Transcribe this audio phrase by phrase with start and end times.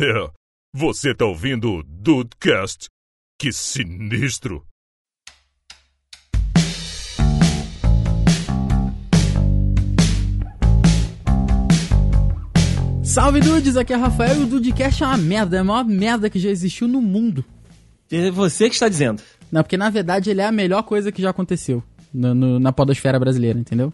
[0.00, 0.30] É,
[0.74, 2.88] você tá ouvindo o Dudecast?
[3.38, 4.66] Que sinistro!
[13.04, 15.84] Salve Dudes, aqui é o Rafael e o Dudecast é uma merda, é a maior
[15.84, 17.44] merda que já existiu no mundo.
[18.10, 19.22] É você que está dizendo.
[19.50, 21.82] Não, porque na verdade ele é a melhor coisa que já aconteceu
[22.12, 23.92] no- no- na podosfera brasileira, entendeu?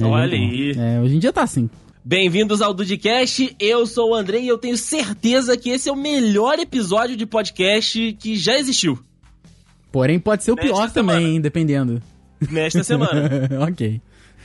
[0.00, 0.72] Olha aí.
[0.76, 1.68] É, hoje em dia tá assim.
[2.08, 5.94] Bem-vindos ao Dudcast, eu sou o Andrei e eu tenho certeza que esse é o
[5.94, 8.98] melhor episódio de podcast que já existiu
[9.92, 11.18] Porém, pode ser o Nesta pior semana.
[11.18, 12.00] também, hein, dependendo.
[12.50, 13.50] nesta semana.
[13.68, 14.00] ok.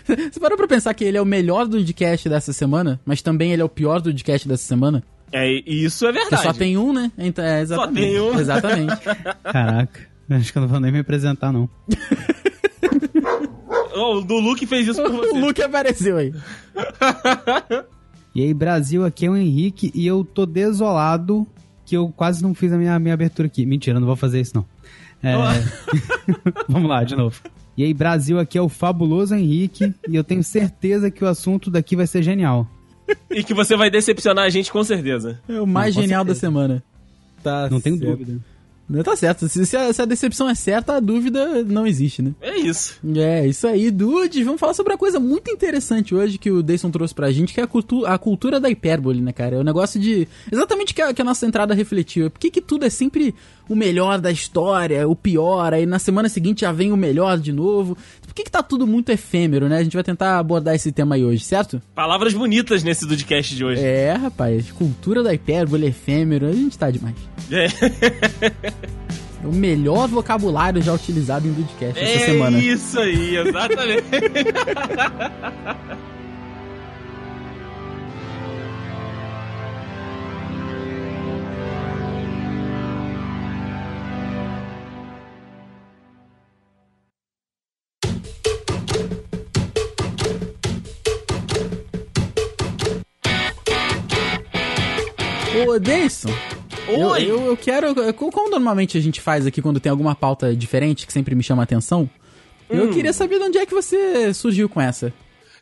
[0.06, 3.54] Você parou pra pensar que ele é o melhor do Dudecast dessa semana, mas também
[3.54, 5.02] ele é o pior do Dudecast dessa semana?
[5.32, 6.44] É, isso é Porque verdade.
[6.44, 7.14] só tem um, né?
[7.18, 7.96] Então, é, exatamente.
[8.10, 8.40] tem um.
[8.42, 9.02] Exatamente.
[9.42, 10.02] Caraca,
[10.32, 11.70] acho que eu não vou nem me apresentar, não.
[13.96, 15.40] Oh, o do Luke fez isso por o você.
[15.40, 16.34] Luke apareceu aí.
[18.36, 21.46] E aí, Brasil, aqui é o Henrique e eu tô desolado
[21.86, 23.66] que eu quase não fiz a minha, minha abertura aqui.
[23.66, 24.66] Mentira, eu não vou fazer isso, não.
[25.22, 25.36] É...
[26.68, 27.40] Vamos lá, de novo.
[27.78, 31.70] E aí, Brasil, aqui é o fabuloso Henrique e eu tenho certeza que o assunto
[31.72, 32.68] daqui vai ser genial.
[33.30, 35.40] E que você vai decepcionar a gente com certeza.
[35.48, 36.40] É o mais Não, genial da certeza.
[36.52, 36.84] semana.
[37.44, 38.12] Tá Não tenho certo.
[38.18, 38.40] dúvida.
[38.88, 39.48] Não, Tá certo.
[39.48, 42.32] Se, se a, se a decepção é certa, a dúvida não existe, né?
[42.42, 43.00] É isso.
[43.16, 44.44] É, isso aí, dude.
[44.44, 47.60] Vamos falar sobre uma coisa muito interessante hoje que o Dayson trouxe pra gente, que
[47.60, 49.56] é a, cultu a cultura da hipérbole, né, cara?
[49.56, 50.28] É o negócio de.
[50.52, 52.30] Exatamente o que a, que a nossa entrada refletiu.
[52.30, 53.34] Por que, que tudo é sempre
[53.70, 57.52] o melhor da história, o pior, aí na semana seguinte já vem o melhor de
[57.52, 57.98] novo?
[58.34, 59.78] Por que, que tá tudo muito efêmero, né?
[59.78, 61.80] A gente vai tentar abordar esse tema aí hoje, certo?
[61.94, 63.80] Palavras bonitas nesse Dudcast de hoje.
[63.80, 64.72] É, rapaz.
[64.72, 67.14] Cultura da hipérbole, efêmero, a gente tá demais.
[67.52, 67.68] É,
[69.44, 72.58] É o melhor vocabulário já utilizado em essa é semana.
[72.58, 74.08] isso aí, exatamente.
[95.68, 96.30] Ô, Deison,
[96.88, 97.24] eu, Oi!
[97.30, 97.94] eu, eu quero.
[98.14, 101.44] co- Como normalmente a gente faz aqui quando tem alguma pauta diferente que sempre me
[101.44, 102.10] chama a atenção?
[102.70, 102.90] Eu Hum.
[102.94, 105.14] queria saber de onde é que você surgiu com essa.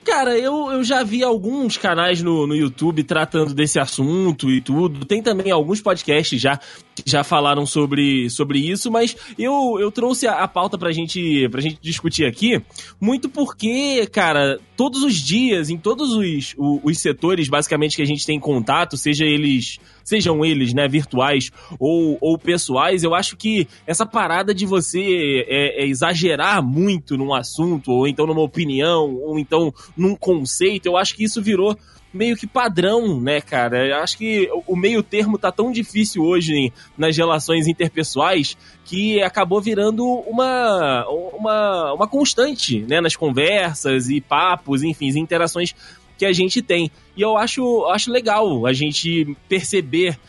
[0.04, 5.06] Cara, eu, eu já vi alguns canais no, no YouTube tratando desse assunto e tudo.
[5.06, 6.58] Tem também alguns podcasts já
[6.96, 11.48] que já falaram sobre, sobre isso, mas eu, eu trouxe a, a pauta pra gente,
[11.50, 12.62] pra gente discutir aqui,
[13.00, 18.06] muito porque, cara, todos os dias, em todos os, o- os setores, basicamente, que a
[18.06, 23.68] gente tem contato, seja eles, sejam eles, né, virtuais ou, ou pessoais, eu acho que
[23.86, 29.38] essa parada de você é, é exagerar muito num assunto, ou então numa opinião, ou
[29.40, 31.78] então num conceito, eu acho que isso virou
[32.14, 33.88] meio que padrão, né, cara?
[33.88, 39.22] Eu acho que o- meio termo tá tão difícil hoje em- nas relações interpessoais que
[39.22, 45.74] acabou virando uma, uma, uma constante, né, nas conversas e papos, enfim, interações
[46.22, 46.92] que a gente tem.
[47.18, 50.20] E eu acho, acho legal a gente perceber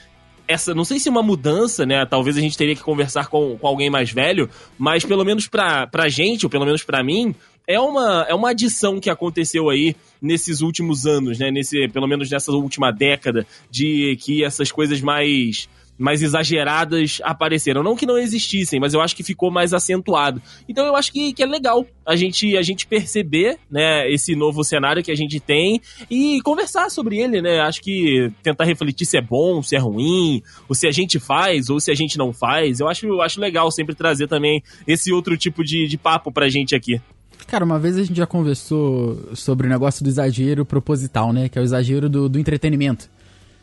[0.49, 2.07] essa, não sei se uma mudança, né?
[2.07, 4.49] Talvez a gente teria que conversar com, com alguém mais velho,
[4.79, 7.35] mas pelo menos pra, pra gente, ou pelo menos pra mim,
[7.67, 11.51] é uma, é uma adição que aconteceu aí nesses últimos anos, né?
[11.51, 17.83] Nesse, pelo menos nessa última década, de que essas coisas mais mais exageradas apareceram.
[17.83, 20.43] Não que não existissem, mas eu acho que ficou mais acentuado.
[20.69, 24.65] Então eu acho que, que é legal a gente, a gente perceber, né, esse novo
[24.65, 27.61] cenário que a gente tem e conversar sobre ele, né?
[27.61, 31.71] Acho que tentar refletir se é bom, se é ruim, ou se a gente faz,
[31.71, 32.81] ou se a gente não faz.
[32.81, 36.49] Eu acho, eu acho legal sempre trazer também esse outro tipo de, de papo pra
[36.49, 37.01] gente aqui.
[37.47, 41.49] Cara, uma vez a gente já conversou sobre o negócio do exagero proposital, né?
[41.49, 43.11] Que é o exagero do, do entretenimento.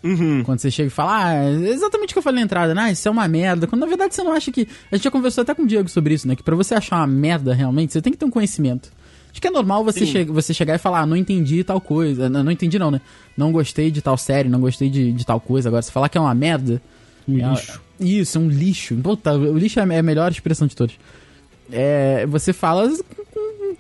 [0.03, 0.43] Uhum.
[0.43, 2.83] Quando você chega e fala, ah, é exatamente o que eu falei na entrada, né?
[2.83, 3.67] Ah, isso é uma merda.
[3.67, 4.67] Quando na verdade você não acha que.
[4.91, 6.35] A gente já conversou até com o Diego sobre isso, né?
[6.35, 8.89] Que pra você achar uma merda realmente, você tem que ter um conhecimento.
[9.31, 12.29] Acho que é normal você, che você chegar e falar, ah, não entendi tal coisa.
[12.29, 12.99] Não, não entendi, não, né?
[13.37, 15.69] Não gostei de tal série, não gostei de, de tal coisa.
[15.69, 16.81] Agora, você falar que é uma merda.
[17.27, 17.81] Um é- lixo.
[17.99, 18.95] Isso, é um lixo.
[18.95, 20.95] Puta, o lixo é é a melhor expressão de todos.
[21.71, 22.91] É, você fala.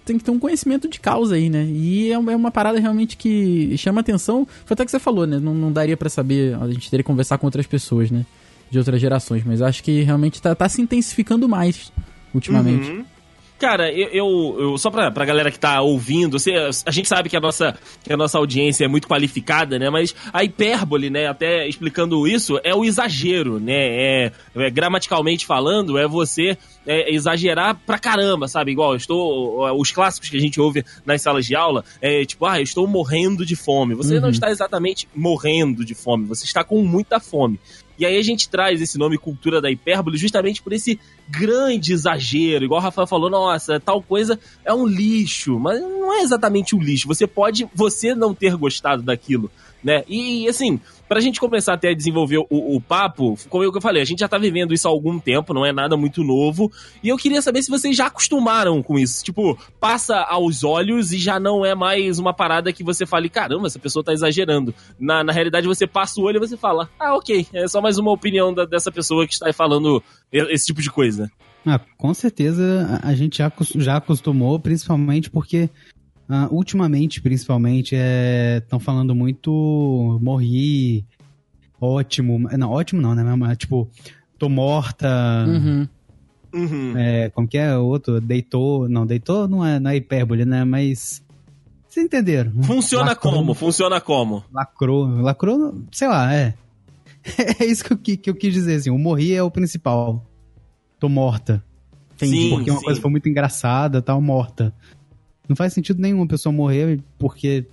[0.09, 1.65] Tem que ter um conhecimento de causa aí, né?
[1.65, 4.47] E é uma, é uma parada realmente que chama atenção.
[4.65, 5.37] Foi até que você falou, né?
[5.37, 6.55] Não, não daria pra saber.
[6.59, 8.25] A gente teria que conversar com outras pessoas, né?
[8.71, 9.43] De outras gerações.
[9.45, 11.93] Mas acho que realmente tá, tá se intensificando mais
[12.33, 12.89] ultimamente.
[12.89, 13.05] Uhum.
[13.59, 16.53] Cara, eu, eu, eu, só pra, pra galera que tá ouvindo, você,
[16.85, 19.89] a gente sabe que a, nossa, que a nossa audiência é muito qualificada, né?
[19.89, 21.27] Mas a hipérbole, né?
[21.27, 23.73] Até explicando isso, é o exagero, né?
[23.75, 26.57] É, é gramaticalmente falando, é você
[26.87, 28.71] é, exagerar pra caramba, sabe?
[28.71, 29.69] Igual, estou.
[29.77, 32.87] Os clássicos que a gente ouve nas salas de aula é tipo, ah, eu estou
[32.87, 33.93] morrendo de fome.
[33.93, 34.21] Você uhum.
[34.21, 37.59] não está exatamente morrendo de fome, você está com muita fome.
[37.99, 40.97] E aí a gente traz esse nome cultura da hipérbole justamente por esse
[41.27, 42.63] grande exagero.
[42.63, 45.59] Igual o Rafael falou, nossa, tal coisa é um lixo.
[45.59, 47.07] Mas não é exatamente um lixo.
[47.07, 49.51] Você pode você não ter gostado daquilo,
[49.83, 50.03] né?
[50.07, 54.05] E assim, pra gente começar até a desenvolver o, o papo, como eu falei, a
[54.05, 56.71] gente já tá vivendo isso há algum tempo, não é nada muito novo.
[57.03, 59.23] E eu queria saber se vocês já acostumaram com isso.
[59.23, 63.65] Tipo, passa aos olhos e já não é mais uma parada que você fale, caramba,
[63.65, 64.73] essa pessoa tá exagerando.
[64.99, 67.97] Na, na realidade, você passa o olho e você fala, ah, ok, é só mais
[67.97, 71.31] uma opinião da, dessa pessoa que está falando esse tipo de coisa.
[71.65, 75.69] Ah, com certeza a gente já, já acostumou, principalmente porque
[76.29, 81.03] Uh, ultimamente, principalmente, estão é, falando muito morri,
[81.81, 82.37] ótimo.
[82.55, 83.55] Não, ótimo não, né?
[83.55, 83.89] Tipo,
[84.37, 85.07] tô morta.
[85.47, 85.87] Uhum.
[86.53, 86.97] Uhum.
[86.97, 88.21] É, como que é o outro?
[88.21, 88.87] Deitou.
[88.87, 90.63] Não, deitou não é, não é hipérbole, né?
[90.63, 91.23] Mas.
[91.87, 92.51] Vocês entenderam?
[92.61, 93.53] Funciona lacrou, como?
[93.55, 94.43] Funciona como?
[94.53, 95.07] Lacrou.
[95.07, 96.53] Lacrou, sei lá, é.
[97.59, 98.91] É isso que eu, que eu quis dizer, assim.
[98.91, 100.23] O morri é o principal.
[100.99, 101.63] Tô morta.
[102.15, 102.37] Entendi.
[102.37, 102.85] Sim, porque uma sim.
[102.85, 104.73] coisa foi muito engraçada, tal, morta.
[105.49, 107.65] Não faz sentido nenhum a pessoa morrer porque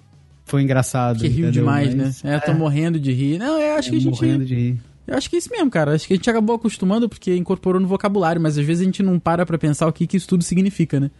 [0.46, 1.20] foi engraçado.
[1.20, 2.36] Que riu demais, Mas, né?
[2.36, 2.54] É, tô é.
[2.54, 3.38] morrendo de rir.
[3.38, 4.22] Não, eu acho é, que a gente.
[4.22, 4.80] Morrendo de rir.
[5.06, 5.94] Eu acho que é isso mesmo, cara.
[5.94, 9.02] Acho que a gente acabou acostumando porque incorporou no vocabulário, mas às vezes a gente
[9.02, 11.10] não para pra pensar o que, que isso tudo significa, né?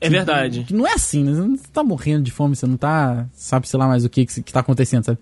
[0.00, 0.64] É verdade.
[0.64, 1.32] Que não é assim, né?
[1.32, 3.28] Você não tá morrendo de fome, você não tá.
[3.32, 5.18] Sabe, sei lá mais o que que, que tá acontecendo, sabe?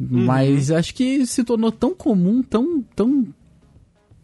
[0.00, 0.24] Uhum.
[0.24, 2.82] Mas acho que se tornou tão comum, tão.
[2.96, 3.26] tão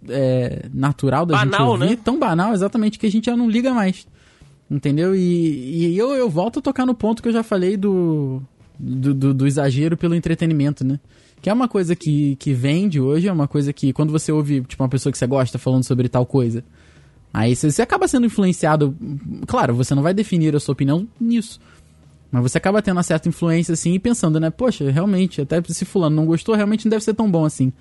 [0.09, 2.03] é, natural da banal, gente ouvir, né?
[2.03, 4.07] tão banal, exatamente, que a gente já não liga mais.
[4.71, 5.15] Entendeu?
[5.17, 8.43] E, e eu, eu volto a tocar no ponto que eu já falei do,
[8.79, 11.01] do, do, do, exagero pelo entretenimento, né?
[11.41, 14.61] Que é uma coisa que, que vende hoje, é uma coisa que quando você ouve,
[14.63, 16.63] tipo, uma pessoa que você gosta falando sobre tal coisa,
[17.33, 18.95] aí você, você acaba sendo influenciado.
[19.47, 21.59] Claro, você não vai definir a sua opinião nisso.
[22.31, 24.51] Mas você acaba tendo uma certa influência, assim, e pensando, né?
[24.51, 27.73] Poxa, realmente, até se fulano não gostou, realmente não deve ser tão bom assim.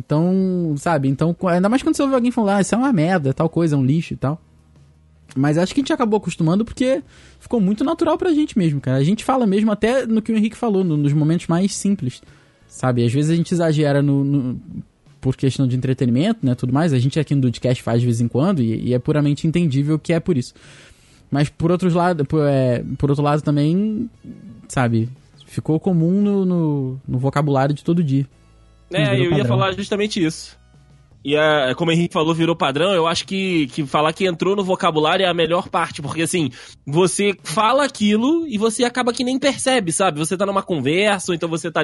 [0.00, 1.08] Então, sabe?
[1.08, 3.76] Então, ainda mais quando você ouve alguém falar, ah, isso é uma merda, tal coisa,
[3.76, 4.40] é um lixo e tal.
[5.34, 7.02] Mas acho que a gente acabou acostumando porque
[7.40, 8.98] ficou muito natural pra gente mesmo, cara.
[8.98, 12.22] A gente fala mesmo até no que o Henrique falou, no, nos momentos mais simples,
[12.68, 13.04] sabe?
[13.04, 14.60] Às vezes a gente exagera no, no,
[15.20, 16.92] por questão de entretenimento, né, tudo mais.
[16.92, 19.98] A gente aqui no Dudcast faz de vez em quando e, e é puramente entendível
[19.98, 20.54] que é por isso.
[21.30, 24.08] Mas por, outros lado, por, é, por outro lado também,
[24.68, 25.08] sabe,
[25.46, 28.26] ficou comum no, no, no vocabulário de todo dia.
[28.92, 30.56] É, eu ia falar justamente isso.
[31.28, 32.92] E como o Henrique falou, virou padrão.
[32.92, 36.50] Eu acho que, que falar que entrou no vocabulário é a melhor parte, porque assim,
[36.86, 40.20] você fala aquilo e você acaba que nem percebe, sabe?
[40.20, 41.82] Você tá numa conversa, ou então você tá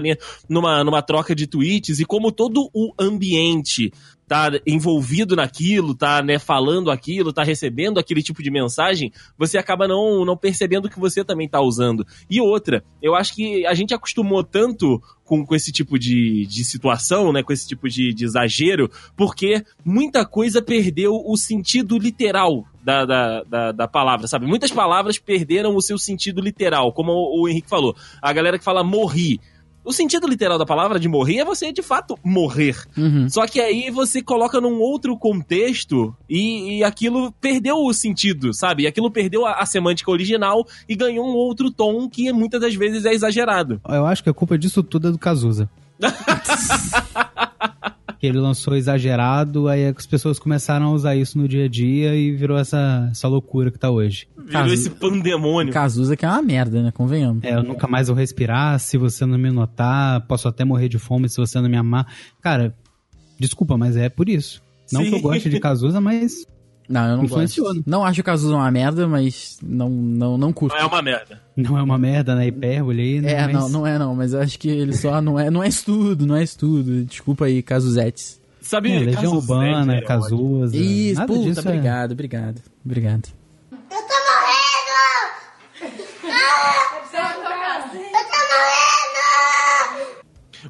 [0.49, 3.93] numa, numa troca de tweets, e como todo o ambiente
[4.27, 9.87] tá envolvido naquilo, tá, né, falando aquilo, tá recebendo aquele tipo de mensagem, você acaba
[9.87, 12.07] não, não percebendo que você também tá usando.
[12.31, 16.65] E outra, eu acho que a gente acostumou tanto com, com esse tipo de, de
[16.65, 22.65] situação, né, com esse tipo de, de exagero, porque muita coisa perdeu o sentido literal
[22.83, 24.47] da, da, da, da, palavra, sabe?
[24.47, 27.97] Muitas palavras perderam o seu sentido literal, como o, o Henrique falou.
[28.21, 29.41] A galera que fala morri.
[29.85, 32.77] O sentido literal da palavra de morrer é você de fato morrer.
[32.97, 33.29] Uhum.
[33.29, 38.85] Só que aí você coloca num outro contexto e, e aquilo perdeu o sentido, sabe?
[38.85, 42.75] E aquilo perdeu a, a, semântica original e ganhou um outro tom que muitas das
[42.75, 43.81] vezes é exagerado.
[43.89, 45.69] Eu acho que a culpa disso tudo é do Cazuza.
[48.23, 52.15] que ele lançou exagerado, aí as pessoas começaram a usar isso no dia a dia
[52.15, 54.29] e virou essa, essa loucura que tá hoje.
[54.37, 54.75] Virou Cazu...
[54.75, 55.73] esse pandemônio.
[55.73, 56.93] Cazuza que é uma merda, né?
[56.93, 57.43] Convenhamos.
[57.43, 61.01] É, eu nunca mais vou respirar se você não me notar, posso até morrer de
[61.01, 62.07] fome se você não me amar.
[62.41, 62.73] Cara,
[63.41, 64.63] desculpa, mas é por isso.
[64.93, 65.11] Não Sim.
[65.11, 66.47] que eu goste de Cazuza, mas
[66.89, 67.75] não, eu não gosto.
[67.75, 67.83] Né?
[67.87, 70.75] Não acho o Cazuza uma merda, mas não, não, não curto.
[70.75, 71.41] Não é uma merda.
[71.57, 72.47] Não é uma merda, né?
[72.47, 73.33] Hipérbole aí, né?
[73.33, 73.53] É, mas...
[73.53, 76.27] não, não é não, mas eu acho que ele só não é, não é estudo,
[76.27, 77.05] não é estudo.
[77.05, 78.41] Desculpa aí, Cazuzetes.
[78.61, 80.77] Sabe, é, Legião Urbana, é Cazuza.
[80.77, 82.13] Isso, nada puta, disso é- obrigado, é...
[82.13, 83.29] obrigado, obrigado.
[83.73, 84.93] Eu tô morrendo!
[86.25, 87.03] Ah!
[87.23, 89.62] Eu tô morrendo!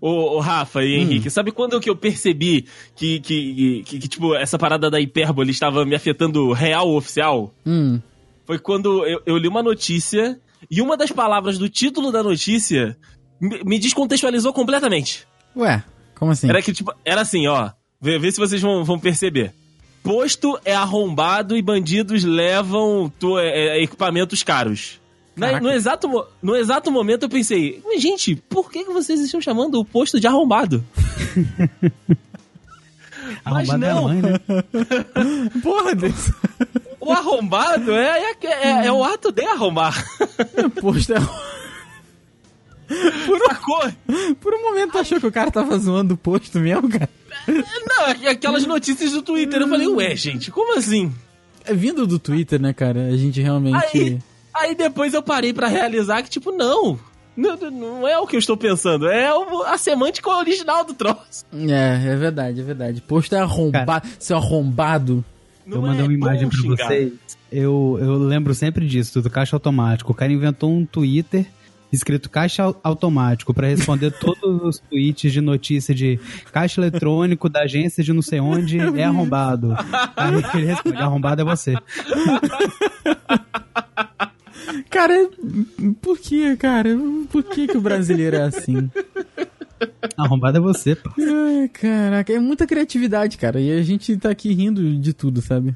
[0.04, 1.02] Ô, ô, Rafa e hum.
[1.02, 2.66] Henrique, sabe quando que eu percebi
[2.97, 7.54] que, que, que, que, tipo, essa parada da hipérbole estava me afetando real oficial?
[7.64, 8.00] Hum.
[8.44, 12.97] Foi quando eu, eu li uma notícia e uma das palavras do título da notícia
[13.40, 15.25] me, me descontextualizou completamente.
[15.56, 15.85] Ué,
[16.16, 16.49] como assim?
[16.49, 17.71] Era que, tipo, era assim, ó.
[18.00, 19.54] Vê, vê se vocês vão, vão perceber.
[20.02, 25.00] posto é arrombado e bandidos levam tu- é, é, equipamentos caros.
[25.35, 25.65] Na- Caraca.
[25.67, 29.85] no, exato, no exato momento eu pensei, "Mas, gente, por que, vocês estão chamando o
[29.85, 30.85] posto de arrombado?
[33.45, 34.03] Mas Arrombado é não.
[34.05, 34.41] mãe, né?
[35.62, 36.31] Porra, Deus.
[37.01, 40.05] O arrombado é, é, é- é o ato de arrombar.
[40.81, 41.15] Poxa,
[43.49, 43.81] Sacou?
[44.41, 47.09] por um momento tu achou que o cara tava zoando o posto mesmo, cara?
[47.49, 49.62] Não, aqu- aquelas notícias do Twitter.
[49.62, 51.12] Eu falei, ué, gente, como assim?
[51.65, 53.07] É vindo do Twitter, né, cara?
[53.09, 53.77] A gente realmente.
[53.97, 54.19] Aí,
[54.54, 56.99] aí depois eu parei pra realizar que, tipo, não.
[57.37, 61.47] Não, não é o que eu estou pensando, é o- a semântica original do troço.
[61.54, 63.00] É, é verdade, é verdade.
[63.00, 64.06] Posto é arrombado.
[64.18, 65.25] Seu arrombado.
[65.66, 66.87] Eu mandei é uma imagem pra xingar.
[66.88, 67.12] vocês.
[67.50, 70.12] Eu, eu lembro sempre disso, do caixa automático.
[70.12, 71.47] O cara inventou um Twitter
[71.90, 76.18] escrito caixa au- automático pra responder todos os tweets de notícia de
[76.52, 79.75] caixa eletrônico da agência de não sei onde é arrombado.
[80.16, 81.75] Aí ele responde, arrombado é você.
[84.91, 85.29] Cara,
[86.00, 86.91] por que, cara?
[87.31, 88.91] Por que, que o brasileiro é assim?
[90.17, 91.11] Arrombado é você, pô.
[91.19, 93.61] Ai, caraca, é muita criatividade, cara.
[93.61, 95.75] E a gente tá aqui rindo de tudo, sabe?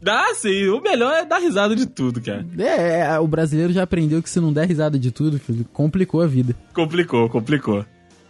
[0.00, 2.46] Dá sim, o melhor é dar risada de tudo, cara.
[2.56, 6.22] É, é, o brasileiro já aprendeu que se não der risada de tudo, filho, complicou
[6.22, 6.54] a vida.
[6.72, 7.84] Complicou, complicou.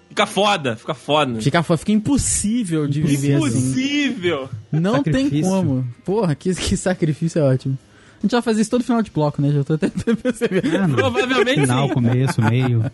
[0.08, 1.40] Fica foda, fica foda.
[1.40, 3.46] Fica, fica impossível de viver assim.
[3.46, 4.48] Impossível.
[4.72, 5.50] Não tem Sacrifício.
[5.50, 5.86] como.
[6.04, 7.78] Porra, que, que sacrifício é ótimo.
[8.18, 9.50] A gente vai fazer isso todo final de bloco, né?
[9.52, 9.88] Já tô até
[10.22, 10.76] percebendo.
[10.76, 10.88] Ah.
[10.88, 11.94] Provavelmente Final, sim.
[11.94, 12.84] começo, meio.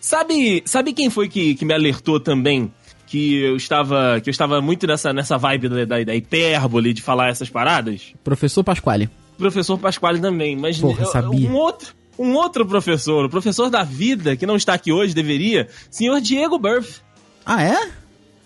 [0.00, 2.72] Sabe, sabe quem foi que, que me alertou também?
[3.06, 7.02] Que eu estava, que eu estava muito nessa, nessa vibe da, da, da hipérbole de
[7.02, 8.12] falar essas paradas?
[8.24, 9.08] Professor Pasquale.
[9.36, 11.48] professor Pasquale também, mas Porra, eu- sabia.
[11.48, 15.68] um outro, um outro professor, o professor da vida, que não está aqui hoje, deveria,
[15.90, 17.00] senhor Diego Burff.
[17.44, 17.90] Ah, é?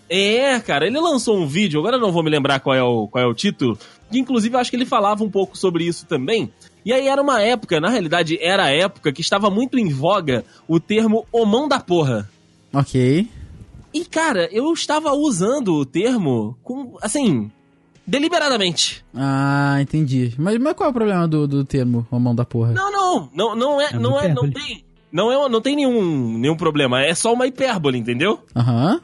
[0.09, 3.07] É, cara, ele lançou um vídeo, agora eu não vou me lembrar qual é o,
[3.07, 3.77] qual é o título,
[4.11, 6.51] que inclusive eu acho que ele falava um pouco sobre isso também.
[6.85, 10.45] E aí era uma época, na realidade era a época que estava muito em voga
[10.67, 12.29] o termo homão da porra.
[12.71, 13.27] Ok.
[13.93, 17.49] E, cara, eu estava usando o termo com, assim,
[18.05, 19.03] deliberadamente.
[19.15, 20.33] Ah, entendi.
[20.37, 22.73] Mas, mas qual é o problema do, do termo, a mão da porra?
[22.73, 26.37] Não, não, não, não é, É não é, não tem, não é, não tem nenhum,
[26.37, 28.39] nenhum problema, é só uma hipérbole, entendeu?
[28.55, 29.01] Aham.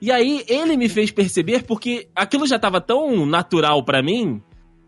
[0.00, 4.42] E aí ele me fez perceber porque aquilo já tava tão natural pra mim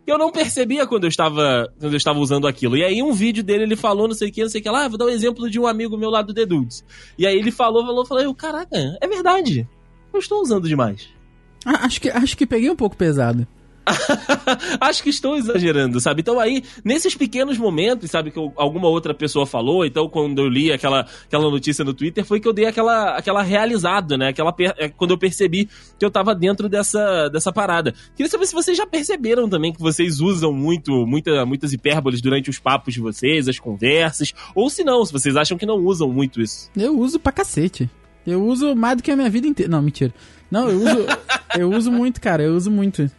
[0.04, 2.76] que eu não percebia quando eu estava quando eu estava usando aquilo.
[2.76, 4.70] E aí um vídeo dele ele falou não sei o que, não sei o que
[4.70, 6.84] lá, ah, vou dar um exemplo de um amigo meu lá do The Dudes.
[7.18, 9.68] E aí ele falou, falou, falou, eu, caraca, é verdade.
[10.12, 11.08] Eu estou usando demais.
[11.64, 13.46] Ah, acho, que, acho que peguei um pouco pesado.
[14.80, 16.20] Acho que estou exagerando, sabe?
[16.20, 20.48] Então aí, nesses pequenos momentos, sabe, que eu- alguma outra pessoa falou, então quando eu
[20.48, 24.28] li aquela, aquela notícia no Twitter, foi que eu dei aquela, aquela realizada, né?
[24.28, 27.94] Aquela é, quando eu percebi que eu tava dentro dessa, dessa parada.
[28.16, 32.50] Queria saber se vocês já perceberam também que vocês usam muito, muita, muitas hipérboles durante
[32.50, 36.08] os papos de vocês, as conversas, ou se não, se vocês acham que não usam
[36.08, 36.70] muito isso.
[36.76, 37.88] Eu uso pra cacete.
[38.26, 39.70] Eu uso mais do que a minha vida inteira.
[39.70, 40.14] Não, mentira.
[40.50, 41.06] Não, eu uso.
[41.58, 42.42] eu uso muito, cara.
[42.42, 43.10] Eu uso muito.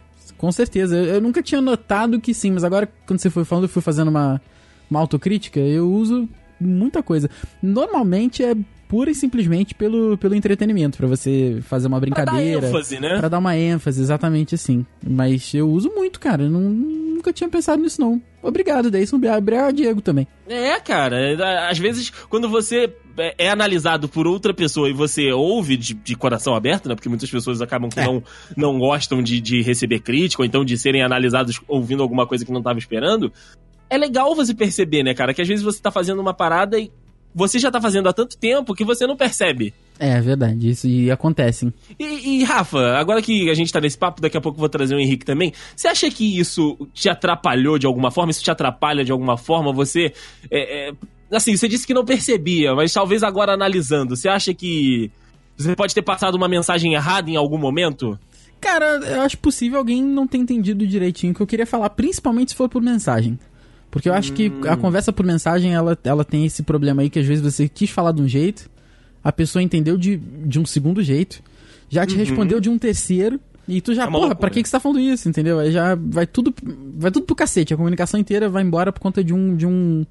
[0.44, 0.94] Com certeza.
[0.96, 3.80] Eu, eu nunca tinha notado que sim, mas agora, quando você foi falando, eu fui
[3.80, 4.40] fazendo uma,
[4.90, 5.58] uma autocrítica.
[5.58, 6.28] Eu uso
[6.60, 7.30] muita coisa.
[7.62, 8.54] Normalmente é
[8.86, 12.66] pura e simplesmente pelo, pelo entretenimento, pra você fazer uma Pra dar brincadeira.
[12.68, 13.18] ênfase, né?
[13.18, 14.84] Pra dar uma ênfase, exatamente assim.
[15.04, 16.42] Mas eu uso muito, cara.
[16.42, 18.20] Eu não- nunca tinha pensado nisso, não.
[18.42, 19.16] Obrigado, Deison.
[19.16, 20.28] Obrigado, Diego também.
[20.46, 21.70] É, cara.
[21.70, 26.14] Às vezes, quando você é é analisado por outra pessoa e você ouve de, de
[26.14, 26.94] coração aberto, né?
[26.94, 28.04] Porque muitas pessoas acabam que É.
[28.04, 28.22] não,
[28.56, 32.52] não gostam de, de receber crítica, ou então de serem analisados ouvindo alguma coisa que
[32.52, 33.32] não tava esperando.
[33.90, 35.34] É legal você perceber, né, cara?
[35.34, 36.90] Que às vezes você tá fazendo uma parada e
[37.34, 39.74] você já tá fazendo há tanto tempo que você não percebe.
[39.98, 41.72] É verdade, isso e acontece.
[41.98, 44.68] E, e, Rafa, agora que a gente tá nesse papo, daqui a pouco eu vou
[44.68, 45.52] trazer o Henrique também.
[45.76, 48.30] Você acha que isso te atrapalhou de alguma forma?
[48.30, 49.72] Isso te atrapalha de alguma forma?
[49.72, 50.12] Você.
[50.50, 50.92] é, é,
[51.30, 55.10] assim, você disse que não percebia, mas talvez agora analisando, você acha que
[55.56, 58.18] você pode ter passado uma mensagem errada em algum momento?
[58.60, 62.52] Cara, eu acho possível alguém não ter entendido direitinho o que eu queria falar, principalmente
[62.52, 63.38] se for por mensagem.
[63.90, 67.18] Porque eu acho que a conversa por mensagem, ela, ela tem esse problema aí que
[67.18, 68.68] às vezes você quis falar de um jeito,
[69.22, 71.40] a pessoa entendeu de, de um segundo jeito,
[71.88, 73.38] já te respondeu de um terceiro,
[73.68, 74.34] e tu já, É porra, loucura.
[74.36, 75.58] pra que, que você tá falando isso, entendeu?
[75.60, 76.52] Aí já vai tudo,
[76.96, 80.04] vai tudo pro cacete, a comunicação inteira vai embora por conta de um, de um,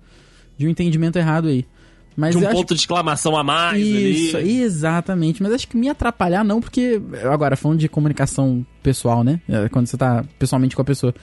[0.63, 1.65] de um entendimento errado aí.
[2.15, 4.61] Mas De um ponto de exclamação a mais isso, ali.
[4.61, 5.41] exatamente.
[5.41, 7.01] Mas acho que me atrapalhar não, porque.
[7.31, 9.41] Agora, falando de comunicação pessoal, né?
[9.49, 11.13] É, Quando você tá pessoalmente com a pessoa.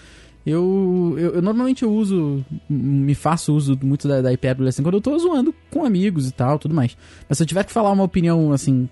[0.44, 4.94] Eu, eu, eu normalmente eu uso, me faço uso muito da, da hipérbole assim quando
[4.94, 6.96] eu tô zoando com amigos e tal, tudo mais.
[7.28, 8.88] Mas se eu tiver que falar uma opinião assim,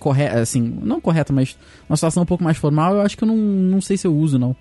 [0.00, 1.56] correta, assim, não correta, mas
[1.88, 4.14] uma situação um pouco mais formal, eu acho que eu não, não sei se eu
[4.14, 4.54] uso, não.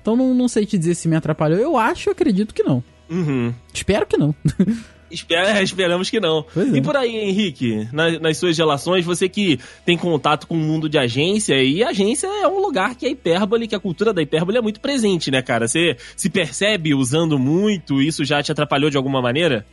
[0.00, 1.58] Então não, não sei te dizer se me atrapalhou.
[1.58, 2.82] Eu acho, eu acredito que não.
[3.12, 3.52] Uhum.
[3.72, 4.34] Espero que não.
[5.10, 6.46] Espera, esperamos que não.
[6.56, 6.78] É.
[6.78, 10.88] E por aí, Henrique, na- nas suas relações, você que tem contato com o mundo
[10.88, 14.56] de agência, e agência é um lugar que a hipérbole, que a cultura da hipérbole
[14.56, 15.68] é muito presente, né, cara?
[15.68, 19.66] Você se percebe usando muito, isso já te atrapalhou de alguma maneira?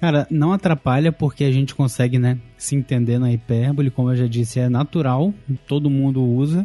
[0.00, 4.28] Cara, não atrapalha porque a gente consegue, né, se entender na hipérbole, como eu já
[4.28, 5.34] disse, é natural,
[5.66, 6.64] todo mundo usa,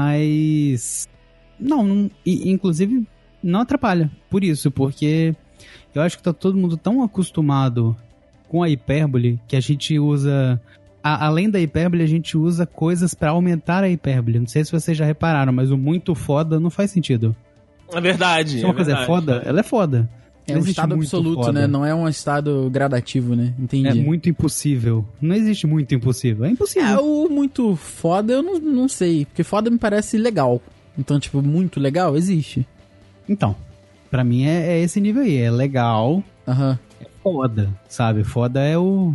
[0.00, 1.08] mas
[1.60, 3.06] não, não e, inclusive
[3.46, 5.34] não atrapalha por isso, porque
[5.94, 7.96] eu acho que tá todo mundo tão acostumado
[8.48, 10.60] com a hipérbole que a gente usa
[11.02, 14.38] a- além da hipérbole, a gente usa coisas pra aumentar a hipérbole.
[14.40, 17.34] Não sei se vocês já repararam, mas o muito foda não faz sentido.
[17.92, 18.58] É verdade.
[18.58, 19.06] Se uma é coisa é verdade.
[19.06, 20.10] foda, ela é foda.
[20.48, 21.52] É Não um estado absoluto, foda.
[21.60, 21.66] né?
[21.66, 23.52] Não é um estado gradativo, né?
[23.58, 23.88] Entendi.
[23.88, 25.04] É muito impossível.
[25.20, 26.44] Não existe muito impossível.
[26.44, 26.88] É impossível.
[26.88, 30.60] É, o muito foda eu não, não sei, porque foda me parece legal.
[30.98, 32.66] Então, tipo, muito legal existe.
[33.28, 33.54] Então,
[34.10, 35.36] pra mim é, é esse nível aí.
[35.38, 36.78] É legal, Aham.
[37.22, 38.24] foda, sabe?
[38.24, 39.14] Foda é o.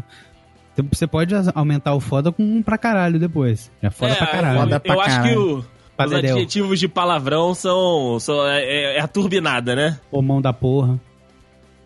[0.92, 3.72] Você pode aumentar o foda com um pra caralho depois.
[3.82, 4.60] É foda É, pra caralho.
[4.62, 5.58] foda eu pra acho que caralho.
[5.60, 10.00] o- os adjetivos de palavrão são, são é, é- é a turbinada, né?
[10.12, 11.00] Ou mão da porra.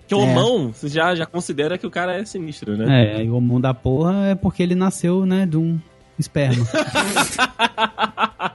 [0.08, 0.34] Que o É.
[0.34, 3.16] mão, você já, já considera que o cara é sinistro, né?
[3.18, 5.80] É, e o mão da porra é porque ele nasceu, né, de um
[6.18, 6.64] esperma.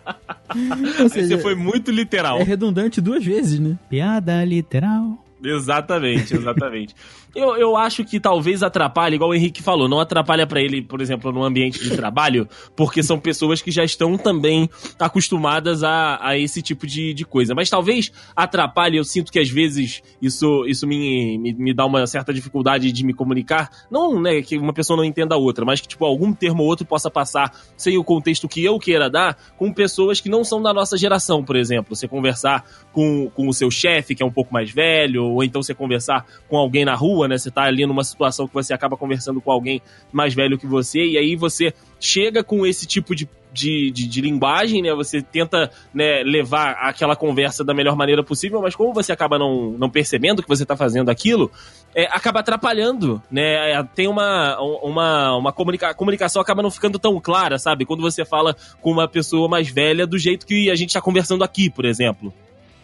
[1.11, 2.39] Seja, você foi muito literal.
[2.41, 3.79] é redundante duas vezes, né?
[3.89, 5.25] Piada literal.
[5.43, 6.95] Exatamente, exatamente.
[7.35, 11.01] Eu, eu acho que talvez atrapalhe, igual o Henrique falou, não atrapalha pra ele, por
[11.01, 14.69] exemplo, no ambiente de trabalho, porque são pessoas que já estão também
[14.99, 17.55] acostumadas a, a esse tipo de, de coisa.
[17.55, 22.07] Mas talvez atrapalhe, eu sinto que às vezes isso, isso me, me, me dá uma
[22.07, 23.71] certa dificuldade de me comunicar.
[23.91, 26.69] Não, né, que uma pessoa não entenda a outra, mas que, tipo, algum termo ou
[26.69, 30.61] outro possa passar sem o contexto que eu queira dar com pessoas que não são
[30.63, 31.95] da nossa geração, por exemplo.
[31.95, 35.63] Você conversar com, com o seu chefe, que é um pouco mais velho, ou então
[35.63, 37.39] você conversar com alguém na rua, né?
[37.39, 39.81] Você tá ali numa situação que você acaba conversando com alguém
[40.13, 44.21] mais velho que você, e aí você chega com esse tipo de, de, de, de
[44.21, 44.95] linguagem, né?
[44.95, 49.73] Você tenta né, levar aquela conversa da melhor maneira possível, mas como você acaba não,
[49.73, 51.51] não percebendo que você tá fazendo aquilo,
[51.95, 53.73] é, acaba atrapalhando, né?
[53.73, 57.85] É, Tem uma, uma, uma comunica comunicação acaba não ficando tão clara, sabe?
[57.85, 61.45] Quando você fala com uma pessoa mais velha do jeito que a gente tá conversando
[61.45, 62.33] aqui, por exemplo.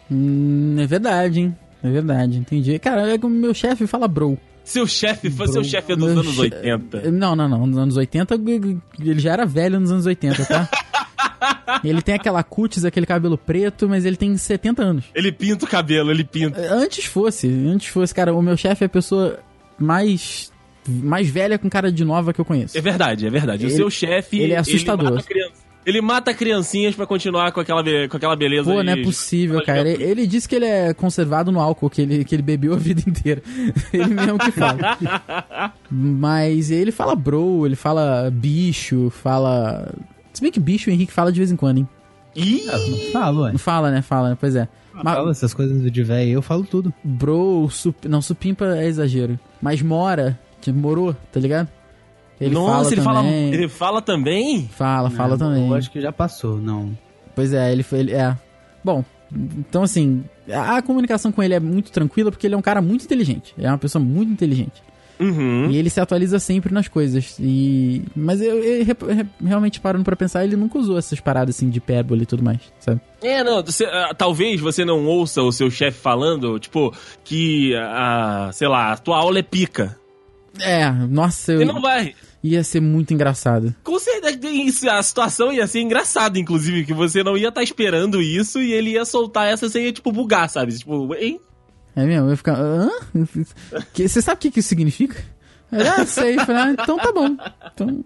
[0.09, 1.55] Hum, é verdade, hein?
[1.83, 2.77] É verdade, entendi.
[2.79, 4.37] Cara, é que o meu chefe fala bro.
[4.63, 5.47] Seu chefe, Bro.
[5.47, 7.09] seu chefe é dos Meu anos che- 80.
[7.11, 7.65] Não, não, não.
[7.67, 8.35] Nos anos 80,
[8.99, 10.69] ele já era velho nos anos 80, tá?
[11.85, 15.05] ele tem aquela cutis, aquele cabelo preto, mas ele tem 70 anos.
[15.15, 16.59] Ele pinta o cabelo, ele pinta.
[16.73, 19.39] Antes fosse, antes fosse, cara, o meu chefe é a pessoa
[19.79, 20.51] mais
[20.85, 22.77] mais velha com cara de nova que eu conheço.
[22.77, 23.65] É verdade, é verdade.
[23.65, 24.39] o Ele- seu chefe.
[24.39, 25.13] ele é assustador.
[25.15, 28.69] mata, criança- ele mata criancinhas pra continuar com aquela, be- com aquela beleza.
[28.71, 29.87] Pô, não é possível, cara.
[29.89, 32.77] Ele, ele disse que ele é conservado no álcool, que ele, que ele bebeu a
[32.77, 33.41] vida inteira.
[33.93, 34.77] ele mesmo que fala.
[35.89, 39.91] Mas ele fala bro, ele fala bicho, fala.
[40.33, 41.87] Se bem que bicho o Henrique fala de vez em quando, hein?
[42.35, 42.61] Ih!
[43.11, 43.51] Falo, ué.
[43.53, 44.01] Não fala, né?
[44.01, 44.37] Fala, né?
[44.39, 44.67] Pois é.
[44.93, 46.93] Mas Falo essas coisas de velho, eu falo tudo.
[47.03, 48.05] bro, sup...
[48.07, 49.39] não, supimpa é exagero.
[49.61, 51.67] Mas mora, tipo, morou, tá ligado?
[52.39, 53.53] Ele Nossa, fala ele fala, também.
[53.53, 54.69] ele fala também?
[54.71, 55.67] Fala, fala Não, também.
[55.69, 56.95] Eu acho que já passou, não.
[57.35, 57.99] Pois é, ele foi.
[57.99, 58.37] Ele, é.
[58.83, 59.03] Bom,
[59.57, 63.05] então assim, a, comunicação com ele é muito tranquila porque ele é um cara muito
[63.05, 63.53] inteligente.
[63.57, 64.83] Ele é uma pessoa muito inteligente.
[65.19, 65.71] Uhum.
[65.71, 67.37] E ele se atualiza sempre nas coisas.
[67.39, 68.03] E.
[68.15, 71.79] Mas eu, eu re- realmente parando pra pensar, ele nunca usou essas paradas assim de
[71.79, 73.01] hipérbole e tudo mais, sabe?
[73.23, 78.51] É, não, você- ah, talvez você não ouça o seu chefe falando, tipo, que, a,
[78.53, 79.97] sei lá, a tua aula é pica.
[80.59, 82.13] É, nossa, eu, Você não vai.
[82.43, 83.75] Ia ser muito engraçado.
[83.83, 88.21] Com certeza, isso, a situação ia ser engraçada, inclusive, que você não ia estar esperando
[88.21, 90.77] isso e ele ia soltar essa sem, tipo, bugar, sabe?
[90.77, 91.39] Tipo, hein?
[91.95, 92.27] É mesmo?
[92.27, 92.57] Eu ia ficar.
[92.59, 92.89] Hã?
[93.93, 95.17] Você sabe o que, que isso significa?
[95.71, 96.37] Eu, ah, sei.
[96.37, 97.35] Falei, ah, então tá bom.
[97.73, 98.03] Então,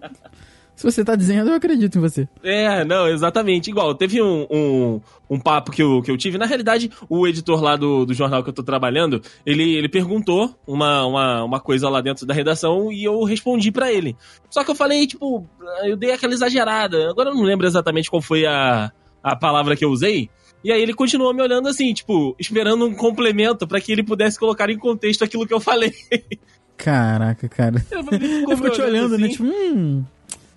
[0.82, 2.28] se você tá dizendo, eu acredito em você.
[2.42, 3.70] É, não, exatamente.
[3.70, 6.38] Igual, teve um, um, um papo que eu, que eu tive.
[6.38, 10.58] Na realidade, o editor lá do, do jornal que eu tô trabalhando, ele, ele perguntou
[10.66, 14.16] uma, uma, uma coisa lá dentro da redação e eu respondi pra ele.
[14.50, 15.46] Só que eu falei, tipo,
[15.84, 17.08] eu dei aquela exagerada.
[17.08, 18.90] Agora eu não lembro exatamente qual foi a,
[19.22, 20.28] a palavra que eu usei.
[20.64, 24.36] E aí ele continuou me olhando assim, tipo, esperando um complemento pra que ele pudesse
[24.36, 25.92] colocar em contexto aquilo que eu falei.
[26.76, 27.84] Caraca, cara.
[27.90, 29.26] Ele Eu fico te olhando, né?
[29.26, 30.04] assim, Tipo, hum.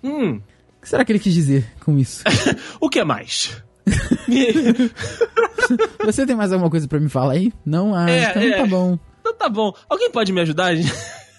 [0.02, 0.40] Hum,
[0.78, 2.24] O que será que ele quis dizer com isso?
[2.80, 3.62] o que mais?
[6.04, 7.52] Você tem mais alguma coisa pra me falar aí?
[7.64, 7.94] Não?
[7.94, 8.56] Ah, É, então é.
[8.56, 8.98] tá bom.
[9.20, 9.72] então tá bom.
[9.88, 10.74] Alguém pode me ajudar?
[10.74, 10.92] gente?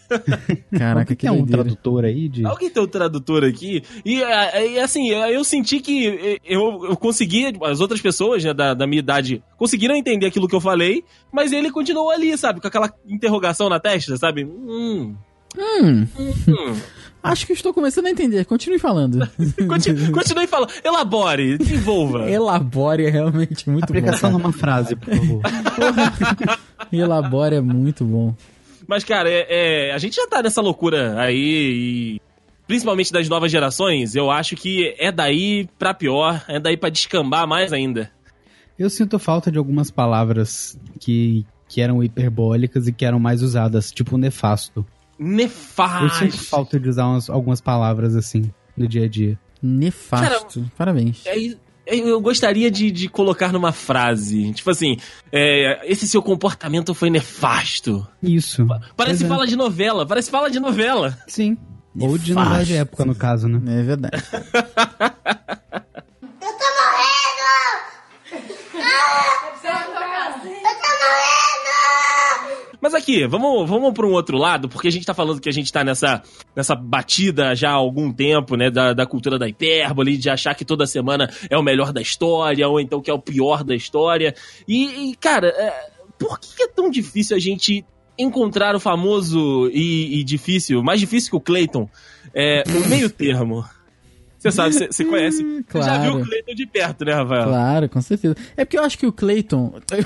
[0.77, 2.45] Caraca, que tem um tradutor aí de.
[2.45, 3.83] Alguém tem um tradutor aqui?
[4.05, 8.73] E, é, e, assim, eu senti que eu, eu conseguia, as outras pessoas né, da,
[8.73, 12.61] da minha idade conseguiram entender aquilo que eu falei, mas ele continuou ali, sabe?
[12.61, 14.45] Com aquela interrogação na testa, sabe?
[14.45, 15.15] Hum,
[15.57, 16.75] Hum, hum.
[17.31, 18.45] Acho que estou começando a entender.
[18.45, 19.27] Continue falando.
[19.67, 20.71] Continue, continue falando.
[20.83, 22.29] Elabore, desenvolva.
[22.29, 24.37] Elabore é realmente muito Aplicação bom.
[24.39, 25.41] numa frase, por favor.
[26.91, 28.35] Elabore é muito bom.
[28.87, 32.21] Mas, cara, é, é, a gente já tá nessa loucura aí e.
[32.67, 37.47] Principalmente das novas gerações, eu acho que é daí pra pior, é daí pra descambar
[37.47, 38.11] mais ainda.
[38.77, 43.89] Eu sinto falta de algumas palavras que, que eram hiperbólicas e que eram mais usadas,
[43.89, 44.85] tipo nefasto.
[45.19, 46.19] Eu Nefasto.
[46.19, 49.39] sinto falta de usar umas- algumas palavras assim no dia a dia.
[49.61, 50.69] Nefasto.
[50.77, 51.23] Parabéns.
[51.25, 51.35] É,
[51.87, 54.53] é, Eu gostaria de, de colocar numa frase.
[54.53, 54.97] Tipo assim,
[55.31, 58.07] é, esse seu comportamento foi nefasto.
[58.21, 58.67] Isso.
[58.95, 59.27] Parece é.
[59.27, 61.17] fala de novela, parece fala de novela.
[61.27, 61.57] Sim.
[61.99, 62.49] Ou de Nefasto.
[62.49, 63.79] novela de época, no caso, né?
[63.79, 64.21] É verdade.
[72.79, 75.53] Mas aqui, vamos, vamos para um outro lado, porque a gente tá falando que a
[75.53, 76.21] gente tá nessa,
[76.55, 80.63] nessa batida já há algum tempo, né, da, da cultura da hipérbole, de achar que
[80.63, 84.35] toda semana é o melhor da história, ou então que é o pior da história.
[84.67, 85.73] E, e, cara, é,
[86.19, 87.83] por que é tão difícil a gente
[88.17, 91.89] encontrar o famoso e, e difícil, mais difícil que o Clayton,
[92.33, 93.65] é, o meio termo?
[94.37, 95.43] Você sabe, você- você conhece.
[95.67, 96.21] Você já viu Claro.
[96.21, 97.43] o Clayton de perto, né, Rafael?
[97.47, 98.35] Claro, com certeza.
[98.55, 99.73] É porque eu acho que o Clayton.
[99.91, 100.05] eu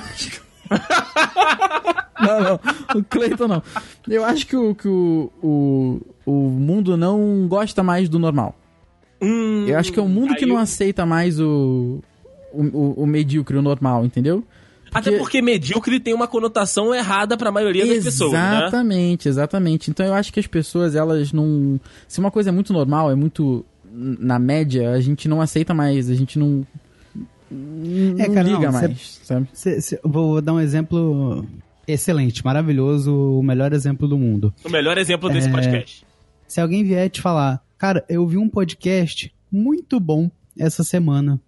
[2.22, 2.60] não, não.
[2.96, 3.64] O Clayton não.
[4.08, 8.56] Eu acho que, o, que o, o, o mundo não gosta mais do normal.
[9.22, 12.00] Hum, Eu acho que é um mundo que aí não eu- aceita mais o,
[12.54, 14.44] o, o, o medíocre, o normal, entendeu?
[14.94, 18.58] Até porque medíocre tem uma conotação errada pra maioria das pessoas, né?
[18.58, 19.90] Exatamente, exatamente.
[19.90, 21.80] Então eu acho que as pessoas, elas não.
[22.10, 26.10] Se uma coisa é muito normal, é muito na média, a gente não aceita mais,
[26.10, 26.66] a gente não.
[27.50, 29.50] Não É, cara, não, liga cê- mais, sabe?
[29.54, 31.46] Cê- cê- vou dar um exemplo
[31.88, 34.54] excelente, maravilhoso, o melhor exemplo do mundo.
[34.64, 35.52] O melhor exemplo desse É.
[35.52, 36.06] podcast.
[36.48, 41.40] Se alguém vier te falar, cara, eu vi um podcast muito bom essa semana.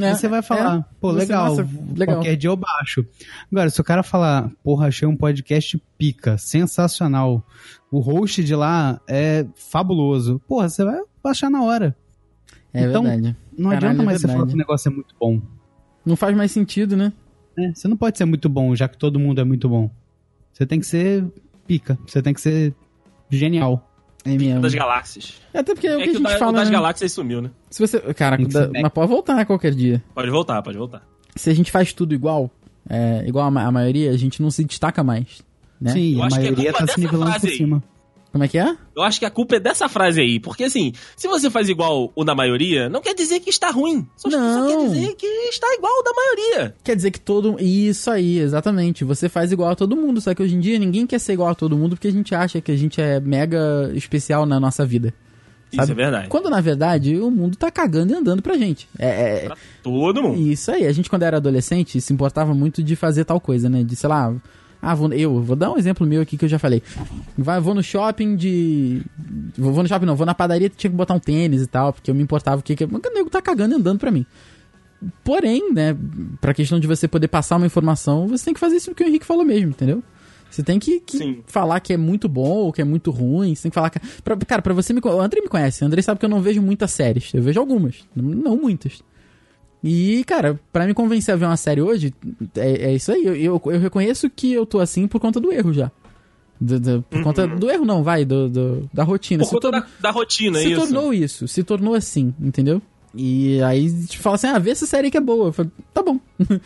[0.00, 0.84] É, você vai falar, é.
[1.00, 2.16] pô, legal, nossa, legal.
[2.18, 3.04] qualquer dia eu baixo.
[3.50, 7.44] Agora, se o cara falar, porra, achei um podcast pica, sensacional,
[7.90, 11.94] o host de lá é fabuloso, porra, você vai baixar na hora.
[12.72, 13.36] É Então, verdade.
[13.56, 15.40] Não Caralho, adianta é mais você falar que o negócio é muito bom.
[16.04, 17.12] Não faz mais sentido, né?
[17.56, 17.72] né?
[17.74, 19.90] Você não pode ser muito bom, já que todo mundo é muito bom.
[20.52, 21.24] Você tem que ser
[21.66, 22.74] pica, você tem que ser
[23.30, 23.84] genial.
[24.24, 24.60] É mesmo.
[24.60, 25.40] Das galáxias.
[25.54, 26.50] Até porque é o É que, que a o, gente da- fala.
[26.52, 26.72] o das né?
[26.74, 27.50] galáxias sumiu, né?
[27.70, 28.00] Se você.
[28.14, 28.82] Cara, Tem que da- ser back.
[28.82, 30.02] mas pode voltar qualquer dia.
[30.14, 31.06] Pode voltar, pode voltar.
[31.36, 32.50] Se a gente faz tudo igual,
[32.88, 35.40] é, igual a, a maioria, a gente não se destaca mais.
[35.80, 35.92] Né?
[35.92, 37.80] Sim, Eu a que é maioria tá se nivelando por aí.
[38.30, 38.76] Como é que é?
[38.94, 40.38] Eu acho que a culpa é dessa frase aí.
[40.38, 44.06] Porque assim, se você faz igual o da maioria, não quer dizer que está ruim.
[44.16, 44.66] Só, só Não.
[44.68, 46.74] quer dizer que está igual o da maioria.
[46.84, 47.56] Quer dizer que todo.
[47.58, 49.02] Isso aí, exatamente.
[49.04, 50.20] Você faz igual a todo mundo.
[50.20, 52.34] Só que hoje em dia ninguém quer ser igual a todo mundo porque a gente
[52.34, 55.14] acha que a gente é mega especial na nossa vida.
[55.72, 55.92] Isso Sabe?
[55.92, 56.28] é verdade.
[56.28, 58.88] Quando na verdade o mundo tá cagando e andando pra gente.
[58.98, 59.08] É,
[59.44, 60.38] é- Pra todo mundo.
[60.40, 63.82] Isso aí, a gente quando era adolescente se importava muito de fazer tal coisa, né?
[63.82, 64.34] De, sei lá,
[64.80, 66.82] ah, vou, eu vou dar um exemplo meu aqui que eu já falei.
[67.36, 69.02] Vai, vou no shopping de.
[69.56, 71.92] Vou, vou no shopping, não, vou na padaria tinha que botar um tênis e tal,
[71.92, 72.76] porque eu me importava o que.
[72.76, 74.24] que o nego tá cagando e andando pra mim.
[75.22, 75.96] Porém, né,
[76.40, 79.06] pra questão de você poder passar uma informação, você tem que fazer isso que o
[79.06, 80.02] Henrique falou mesmo, entendeu?
[80.50, 83.54] Você tem que, que falar que é muito bom ou que é muito ruim.
[83.54, 84.00] Você tem que falar que.
[84.22, 85.00] Pra, cara, pra você me.
[85.04, 85.82] O André me conhece.
[85.82, 87.32] O André sabe que eu não vejo muitas séries.
[87.34, 88.06] Eu vejo algumas.
[88.14, 89.02] Não muitas.
[89.82, 92.12] E, cara, pra me convencer a ver uma série hoje,
[92.56, 93.24] é, é isso aí.
[93.24, 95.90] Eu, eu, eu reconheço que eu tô assim por conta do erro já.
[96.60, 99.44] Do- do- por conta do erro, não, vai, do, do- da rotina.
[99.44, 99.48] Uhum.
[99.50, 100.80] Por Se conta da, da rotina, se isso.
[100.80, 102.82] tornou isso, se tornou assim, entendeu?
[103.14, 105.46] E aí te fala assim, ah, vê essa série que é boa.
[105.48, 106.18] Eu falo, tá bom.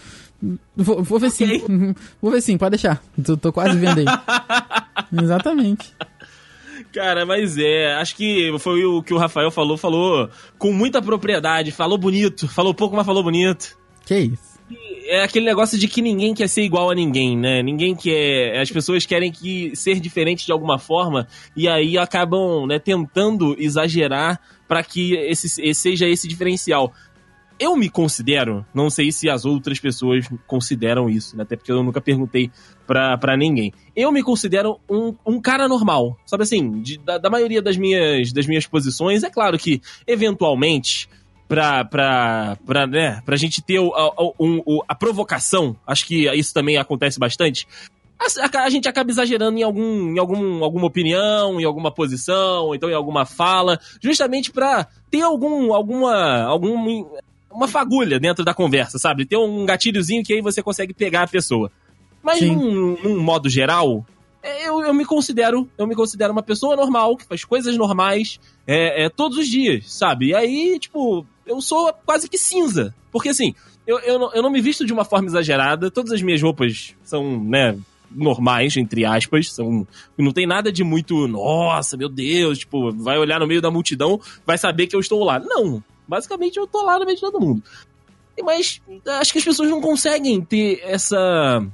[0.74, 1.62] vou, vou ver sim.
[2.20, 3.02] vou ver sim, pode deixar.
[3.22, 4.06] Tô, tô quase vendo aí.
[5.22, 5.92] Exatamente.
[6.92, 11.70] Cara, mas é, acho que foi o que o Rafael falou, falou com muita propriedade,
[11.70, 13.76] falou bonito, falou pouco, mas falou bonito.
[14.04, 14.52] Que isso?
[15.04, 17.62] É aquele negócio de que ninguém quer ser igual a ninguém, né?
[17.62, 18.58] Ninguém quer.
[18.60, 24.40] As pessoas querem que ser diferente de alguma forma e aí acabam né, tentando exagerar
[24.66, 26.92] para que esse, esse seja esse diferencial.
[27.62, 31.44] Eu me considero, não sei se as outras pessoas consideram isso, né?
[31.44, 32.50] Até porque eu nunca perguntei
[32.88, 33.72] pra, pra ninguém.
[33.94, 36.82] Eu me considero um, um cara normal, sabe assim?
[36.82, 41.08] de- da, da maioria das minhas, das minhas posições, é claro que, eventualmente,
[41.46, 46.52] pra, pra, pra, né, pra gente ter o, a, o, a provocação, acho que isso
[46.52, 47.68] também acontece bastante,
[48.18, 52.90] a, a, gente acaba exagerando em, algum, em algum, alguma opinião, em alguma posição, então
[52.90, 57.06] em alguma fala, justamente pra ter algum, alguma, algum,
[57.52, 59.24] uma fagulha dentro da conversa, sabe?
[59.24, 61.70] Ter um gatilhozinho que aí você consegue pegar a pessoa.
[62.22, 64.06] Mas num, num, modo geral,
[64.42, 68.38] é, eu, eu me considero eu me considero uma pessoa normal, que faz coisas normais
[68.66, 70.28] é, é, todos os dias, sabe?
[70.28, 72.94] E aí, tipo, eu sou quase que cinza.
[73.10, 73.54] Porque assim,
[73.86, 76.94] eu, eu, não, eu não me visto de uma forma exagerada, todas as minhas roupas
[77.02, 77.76] são, né,
[78.14, 79.86] normais, entre aspas, são
[80.16, 84.20] não tem nada de muito, nossa, meu Deus, tipo, vai olhar no meio da multidão,
[84.46, 85.38] vai saber que eu estou lá.
[85.38, 87.62] Não, basicamente eu tô lá no meio de todo mundo.
[88.44, 88.82] Mas
[89.18, 91.66] acho que as pessoas não conseguem ter essa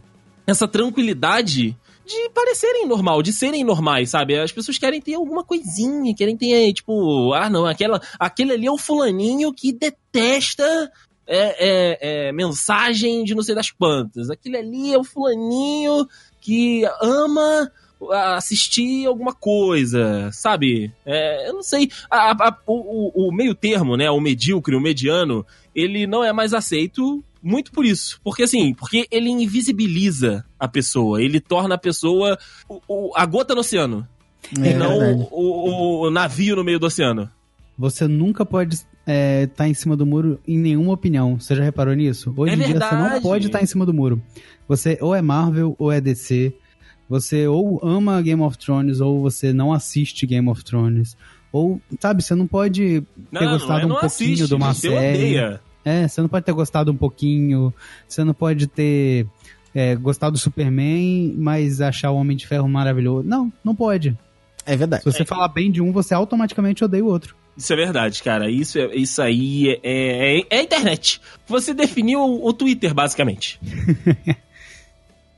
[0.46, 4.38] essa tranquilidade de parecerem normal, de serem normais, sabe?
[4.38, 8.70] As pessoas querem ter alguma coisinha, querem ter, tipo, ah, não, aquela, aquele ali é
[8.70, 10.90] o fulaninho que detesta
[11.26, 11.98] é, é,
[12.28, 14.30] é, mensagem de não sei das quantas.
[14.30, 16.06] Aquele ali é o fulaninho
[16.40, 17.70] que ama
[18.36, 20.92] assistir alguma coisa, sabe?
[21.04, 21.90] É, eu não sei.
[22.10, 24.10] A, a, o, o, meio termo, né?
[24.10, 28.20] O medíocre, o mediano, ele não é mais aceito muito por isso.
[28.22, 31.22] Porque assim, porque ele invisibiliza a pessoa.
[31.22, 34.06] Ele torna a pessoa o, o, a gota no oceano.
[34.60, 37.30] É, e não o, o, navio no meio do oceano.
[37.76, 41.38] Você nunca pode estar é, tá em cima do muro em nenhuma opinião.
[41.38, 42.32] Você já reparou nisso?
[42.36, 42.96] Hoje é em verdade.
[42.96, 44.20] dia você não pode estar tá em cima do muro.
[44.66, 46.52] Você ou é Marvel ou é DC.
[47.08, 51.16] Você ou ama Game of Thrones ou você não assiste Game of Thrones.
[51.50, 53.00] Ou, sabe, você não pode
[53.32, 55.16] ter não, gostado não é, um pouquinho assiste, de uma série.
[55.16, 55.60] Odeia.
[55.84, 57.72] É, você não pode ter gostado um pouquinho.
[58.06, 59.26] Você não pode ter
[59.74, 63.26] é, gostado do Superman, mas achar o Homem de Ferro maravilhoso.
[63.26, 64.16] Não, não pode.
[64.66, 65.02] É verdade.
[65.02, 65.26] Se você é.
[65.26, 67.34] falar bem de um, você automaticamente odeia o outro.
[67.56, 68.50] Isso é verdade, cara.
[68.50, 71.20] Isso, é, isso aí é, é, é a internet.
[71.46, 73.58] Você definiu o, o Twitter, basicamente.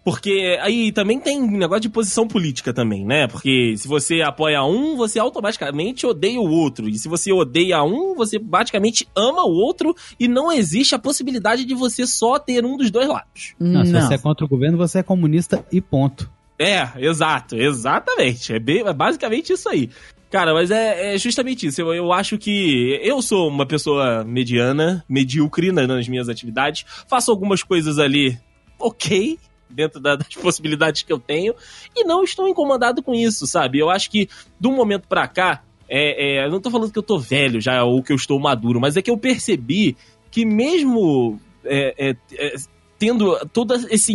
[0.05, 3.27] Porque aí também tem negócio de posição política também, né?
[3.27, 6.89] Porque se você apoia um, você automaticamente odeia o outro.
[6.89, 11.65] E se você odeia um, você praticamente ama o outro e não existe a possibilidade
[11.65, 13.55] de você só ter um dos dois lados.
[13.59, 16.31] Não, se você é contra o governo, você é comunista e ponto.
[16.59, 18.53] É, exato, exatamente.
[18.53, 19.91] É, bem, é basicamente isso aí.
[20.31, 21.81] Cara, mas é, é justamente isso.
[21.81, 26.85] Eu, eu, acho que eu sou uma pessoa mediana, medíocre nas minhas atividades.
[27.09, 28.39] Faço algumas coisas ali
[28.79, 29.39] ok,
[29.71, 31.55] dentro da, das possibilidades que eu tenho,
[31.95, 33.79] e não estou incomodado com isso, sabe?
[33.79, 34.29] Eu acho que,
[34.59, 37.61] de um momento pra cá, é, é, eu não tô falando que eu tô velho
[37.61, 39.97] já, ou que eu estou maduro, mas é que eu percebi
[40.31, 42.55] que mesmo é, é, é
[43.01, 44.13] tendo todo esse,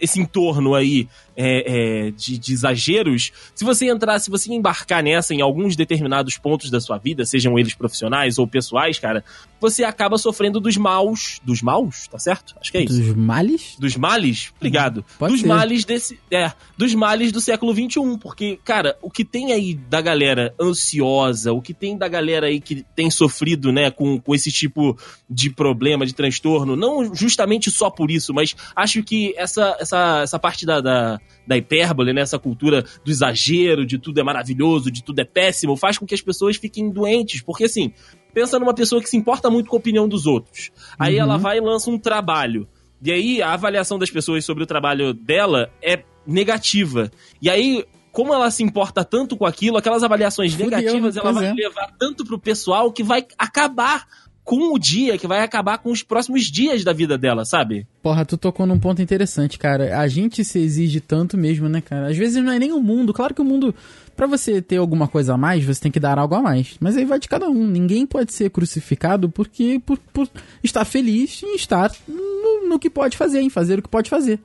[0.00, 1.08] esse entorno aí
[1.40, 1.64] é,
[2.06, 6.70] é, de, de, exageros, se você entrar, se você embarcar nessa em alguns determinados pontos
[6.70, 9.24] da sua vida, sejam eles profissionais ou pessoais, cara,
[9.58, 11.40] você acaba sofrendo dos maus.
[11.42, 12.06] Dos maus?
[12.08, 12.54] Tá certo?
[12.60, 13.02] Acho que é isso.
[13.02, 13.76] Dos males?
[13.78, 14.52] Dos males?
[14.56, 15.04] Obrigado.
[15.18, 15.48] Pode dos ser.
[15.48, 16.20] males desse.
[16.30, 18.18] É, dos males do século XXI.
[18.20, 22.60] Porque, cara, o que tem aí da galera ansiosa, o que tem da galera aí
[22.60, 24.98] que tem sofrido, né, com, com esse tipo
[25.28, 30.38] de problema, de transtorno, não justamente só por isso, mas acho que essa, essa, essa
[30.38, 32.20] parte da, da da hipérbole, né?
[32.20, 36.14] Essa cultura do exagero, de tudo é maravilhoso, de tudo é péssimo, faz com que
[36.14, 37.42] as pessoas fiquem doentes.
[37.42, 37.92] Porque, assim,
[38.32, 40.70] pensa numa pessoa que se importa muito com a opinião dos outros.
[40.98, 41.22] Aí uhum.
[41.22, 42.68] ela vai e lança um trabalho.
[43.02, 47.10] E aí a avaliação das pessoas sobre o trabalho dela é negativa.
[47.40, 51.46] E aí como ela se importa tanto com aquilo, aquelas avaliações Fudeu, negativas ela vai
[51.46, 51.52] é.
[51.52, 54.04] levar tanto pro pessoal que vai acabar
[54.44, 57.86] com o dia, que vai acabar com os próximos dias da vida dela, sabe?
[58.02, 59.98] Porra, tu tocou num ponto interessante, cara.
[60.00, 62.08] A gente se exige tanto mesmo, né, cara?
[62.08, 63.12] Às vezes não é nem o mundo.
[63.12, 63.74] Claro que o mundo,
[64.16, 66.76] para você ter alguma coisa a mais, você tem que dar algo a mais.
[66.80, 67.66] Mas aí vai de cada um.
[67.66, 70.28] Ninguém pode ser crucificado porque por, por
[70.64, 74.40] estar feliz em estar no, no, que pode fazer, em fazer o que pode fazer.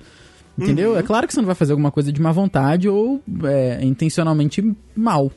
[0.58, 0.92] Entendeu?
[0.92, 0.98] Uhum.
[0.98, 4.64] É claro que você não vai fazer alguma coisa de má vontade ou é, intencionalmente
[4.96, 5.32] mal.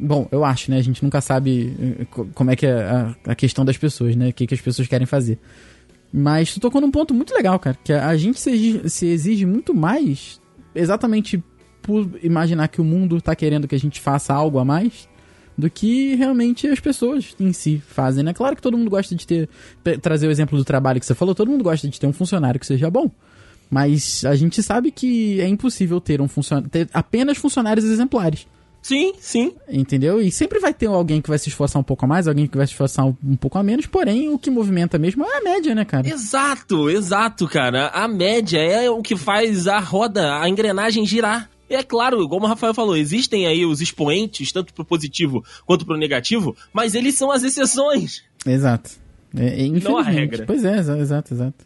[0.00, 0.78] Bom, eu acho, né?
[0.78, 4.30] A gente nunca sabe eh, como é que é a, a questão das pessoas, né?
[4.30, 5.38] O que, que as pessoas querem fazer.
[6.12, 7.76] Mas tu tocou num ponto muito legal, cara.
[7.84, 10.40] Que a gente se exige, se exige muito mais
[10.74, 11.42] exatamente
[11.82, 15.08] por imaginar que o mundo tá querendo que a gente faça algo a mais
[15.56, 18.32] do que realmente as pessoas em si fazem, né?
[18.32, 19.48] Claro que todo mundo gosta de ter.
[20.00, 22.58] Trazer o exemplo do trabalho que você falou, todo mundo gosta de ter um funcionário
[22.58, 23.10] que seja bom.
[23.70, 26.70] Mas a gente sabe que é impossível ter um funcionário.
[26.70, 28.46] ter apenas funcionários exemplares.
[28.82, 29.52] Sim, sim.
[29.68, 30.20] Entendeu?
[30.20, 32.56] E sempre vai ter alguém que vai se esforçar um pouco a mais, alguém que
[32.56, 35.40] vai se esforçar um, um, pouco a menos, porém o que movimenta mesmo é a
[35.42, 36.08] média, né, cara?
[36.08, 37.88] Exato, exato, cara.
[37.88, 41.50] A média é o que faz a roda, a engrenagem girar.
[41.68, 45.86] E é claro, como o Rafael falou, existem aí os expoentes, tanto pro positivo quanto
[45.86, 48.24] pro negativo, mas eles são as exceções.
[48.44, 48.90] Exato.
[49.36, 50.10] É, é, infelizmente.
[50.10, 50.44] regra.
[50.46, 51.64] Pois é, exa- exato, exato.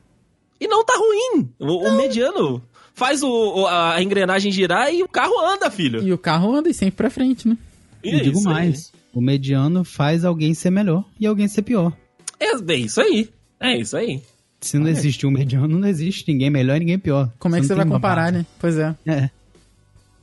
[0.60, 1.48] E não tá ruim.
[1.58, 2.62] O, o mediano
[2.94, 6.02] faz o, a engrenagem girar e o carro anda, filho.
[6.02, 7.56] E o carro anda sempre pra frente, né?
[8.02, 8.54] E digo Isso aí.
[8.54, 11.92] mais, o mediano faz alguém ser melhor e alguém ser pior.
[12.40, 13.28] É bem isso aí.
[13.60, 14.20] É isso aí.
[14.60, 17.30] Se não existe um mediano, não existe ninguém melhor e ninguém pior.
[17.38, 18.46] Como é que você vai comparar, né?
[18.58, 18.94] Pois é.
[19.06, 19.30] É.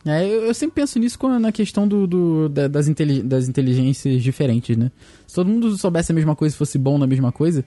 [0.03, 4.23] É, eu, eu sempre penso nisso na questão do, do- da- das, inteli- das inteligências
[4.23, 4.89] diferentes, né?
[5.27, 7.63] Se todo mundo soubesse a mesma coisa e fosse bom na mesma coisa,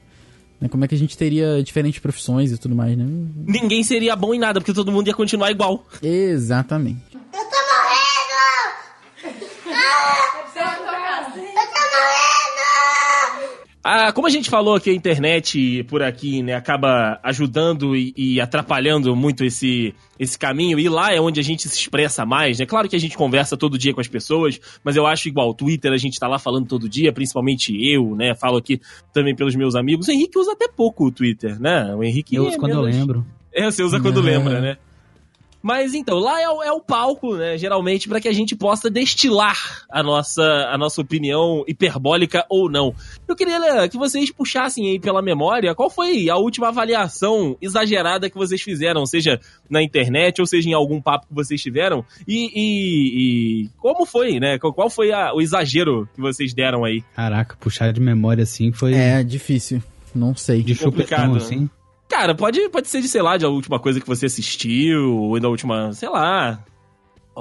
[0.64, 3.04] né, como é que a gente teria diferentes profissões e tudo mais, né?
[3.46, 5.86] Ninguém seria bom em nada, porque todo mundo ia continuar igual.
[6.02, 7.02] Exatamente.
[7.12, 9.34] Eu tô morrendo!
[9.68, 11.03] Ah!
[13.84, 13.90] Eu!
[13.90, 18.40] Ah, como a gente falou que a internet por aqui, né, acaba ajudando e, e
[18.40, 22.64] atrapalhando muito esse, esse caminho, e lá é onde a gente se expressa mais, né?
[22.66, 25.54] Claro que a gente conversa todo dia com as pessoas, mas eu acho igual, o
[25.54, 28.34] Twitter a gente tá lá falando todo dia, principalmente eu, né?
[28.34, 28.80] Falo aqui
[29.12, 30.08] também pelos meus amigos.
[30.08, 31.94] O Henrique usa até pouco o Twitter, né?
[31.94, 33.26] O Henrique Eu é uso quando eu menos- lembro.
[33.52, 34.22] É, você usa quando É.
[34.22, 34.76] lembra, né?
[35.64, 38.90] Mas então, lá é o, é o palco, né, geralmente, para que a gente possa
[38.90, 42.94] destilar a nossa, a nossa opinião hiperbólica ou não.
[43.26, 48.36] Eu queria que vocês puxassem aí pela memória qual foi a última avaliação exagerada que
[48.36, 53.64] vocês fizeram, seja na internet ou seja em algum papo que vocês tiveram, e, e-
[53.64, 54.58] e como foi, né?
[54.58, 57.02] Qual- Qual foi a- o exagero que vocês deram aí?
[57.16, 59.82] Caraca, puxar de memória assim foi É difícil.
[60.14, 60.62] Não sei.
[60.62, 61.38] de complicado, chupetão né?
[61.38, 61.70] assim.
[62.14, 65.40] Cara, pode, pode ser de, sei lá, de a última coisa que você assistiu, ou
[65.40, 66.64] da última, sei lá.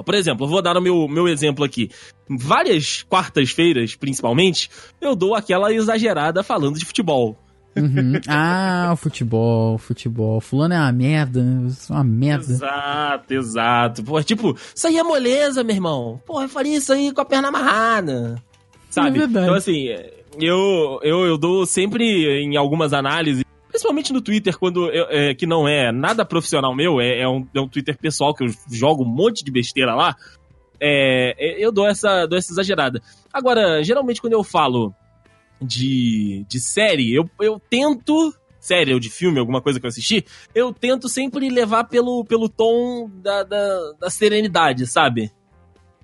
[0.04, 1.92] Por exemplo, eu vou dar o meu, meu exemplo aqui.
[2.28, 4.68] Várias quartas-feiras, principalmente,
[5.00, 7.38] eu dou aquela exagerada falando de futebol.
[7.76, 8.14] Uhum.
[8.26, 10.40] Ah, o futebol, futebol.
[10.40, 11.70] Fulano é uma merda, né?
[11.70, 12.52] Sou uma merda.
[12.52, 14.02] Exato, exato.
[14.02, 16.20] Pô, tipo, isso aí é moleza, meu irmão.
[16.26, 18.42] Pô, eu faria isso aí com a perna amarrada.
[18.90, 19.20] Sabe?
[19.20, 19.24] É.
[19.24, 19.86] Então, assim,
[20.40, 22.04] eu, eu, eu dou sempre
[22.42, 23.43] em algumas análises,
[23.74, 27.44] principalmente no Twitter, quando eu- é, que não é nada profissional meu, é, é um,
[27.52, 30.14] é um Twitter pessoal que eu jogo um monte de besteira lá.
[30.80, 33.02] é, é, eu dou essa, dou essa exagerada.
[33.32, 34.94] Agora, geralmente quando eu falo
[35.60, 38.32] de, de série, eu, eu tento.
[38.60, 42.48] Série ou de filme, alguma coisa que eu assisti, eu tento sempre levar pelo, pelo
[42.48, 45.30] tom da, da, da serenidade, sabe?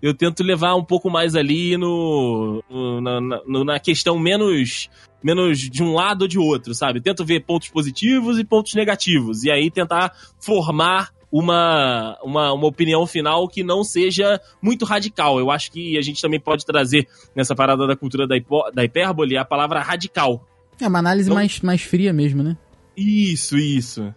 [0.02, 3.20] Eu tento levar um pouco mais ali no, no- na,
[3.64, 4.88] na- questão menos
[5.22, 7.00] menos de um lado ou de outro, sabe?
[7.00, 13.06] Tento ver pontos positivos e pontos negativos e aí tentar formar uma, uma, uma opinião
[13.06, 15.38] final que não seja muito radical.
[15.38, 17.06] Eu acho que a gente também pode trazer
[17.36, 20.44] nessa parada da cultura da, hipo, da hipérbole a palavra radical.
[20.80, 22.56] É uma análise Então- mais, mais fria mesmo, né?
[22.96, 24.12] Isso, isso.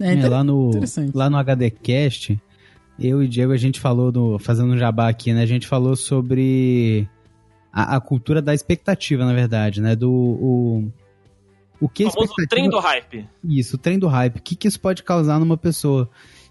[0.00, 0.70] É, É, lá no
[1.14, 2.40] lá no HDcast,
[2.98, 5.42] eu e Diego a gente falou do fazendo um jabá aqui, né?
[5.42, 7.06] A gente falou sobre
[7.72, 9.96] a, a cultura da expectativa, na verdade, né?
[9.96, 10.92] Do o,
[11.80, 13.26] o que O famoso trem do hype.
[13.42, 14.38] Isso, o trem do hype.
[14.38, 16.08] O que, que isso pode causar numa pessoa?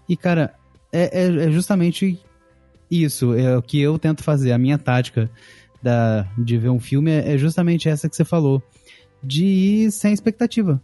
[0.08, 0.54] E, cara,
[0.92, 2.18] é, é- é justamente
[2.90, 3.34] isso.
[3.34, 4.52] É o que eu tento fazer.
[4.52, 5.30] A minha tática
[5.82, 8.62] da, de ver um filme é, é justamente essa que você falou.
[9.22, 10.82] De ir sem expectativa.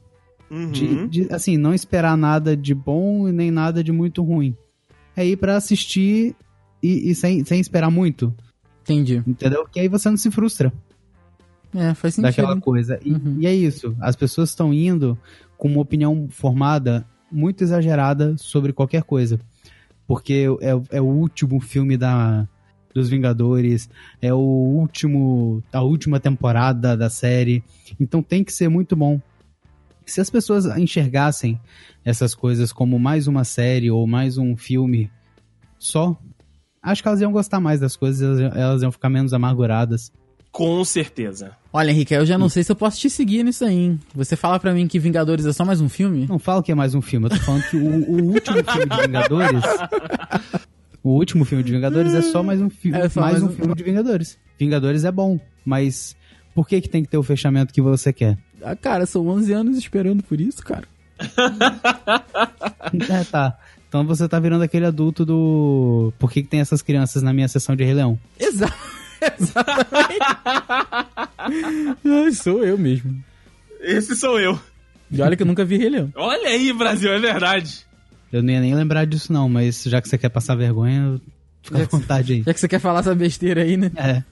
[0.51, 0.71] Uhum.
[0.71, 4.57] De, de, assim, não esperar nada de bom e nem nada de muito ruim.
[5.17, 6.35] É ir pra assistir
[6.83, 8.33] e, e sem, sem esperar muito.
[8.89, 9.23] Entendi.
[9.27, 9.67] Entendeu?
[9.67, 10.73] Que aí você não se frustra
[11.75, 12.31] É, faz sentido.
[12.31, 12.99] daquela coisa.
[13.05, 13.37] E, Uhum.
[13.41, 13.95] e é isso.
[14.01, 15.19] As pessoas estão indo
[15.57, 19.39] com uma opinião formada muito exagerada sobre qualquer coisa.
[20.07, 22.49] Porque é, é o último filme da,
[22.95, 23.91] dos Vingadores,
[24.23, 25.63] é o último.
[25.71, 27.63] a última temporada da série.
[28.01, 29.21] Então tem que ser muito bom.
[30.07, 31.61] Se as pessoas enxergassem
[32.03, 35.11] essas coisas como mais uma série ou mais um filme
[35.79, 36.17] só,
[36.83, 40.13] acho que elas iam gostar mais das coisas, elas, elas iam ficar menos amarguradas.
[40.51, 41.53] Com certeza.
[41.73, 44.01] Olha, Henrique, eu já não sei se eu posso te seguir nisso aí, hein?
[44.15, 46.27] Você fala pra mim que Vingadores é só mais um filme?
[46.27, 48.87] Não falo que é mais um filme, eu tô falando que o, o último filme
[48.89, 49.63] de Vingadores.
[51.05, 52.97] O último filme de Vingadores é só mais um filme.
[52.99, 54.39] É mais mais um um- filme de Vingadores.
[54.59, 56.17] Vingadores é bom, mas
[56.55, 58.37] por que, que tem que ter o fechamento que você quer?
[58.63, 60.85] Ah, cara, são 11 anos esperando por isso, cara.
[63.11, 63.59] É, tá.
[63.89, 66.13] Então você tá virando aquele adulto do.
[66.19, 68.19] Por que, que tem essas crianças na minha sessão de Rei Leão?
[68.39, 68.77] Exato.
[69.41, 70.19] Exatamente.
[72.05, 73.23] Ai, sou eu mesmo.
[73.81, 74.59] Esse sou eu.
[75.11, 76.13] E olha que eu nunca vi Rei Leão.
[76.15, 77.87] Olha aí, Brasil, é verdade.
[78.31, 81.19] Eu não ia nem lembrar disso, não, mas já que você quer passar vergonha,
[81.63, 82.43] fica à vontade aí.
[82.43, 83.91] Já que você quer falar essa besteira aí, né?
[83.97, 84.23] É.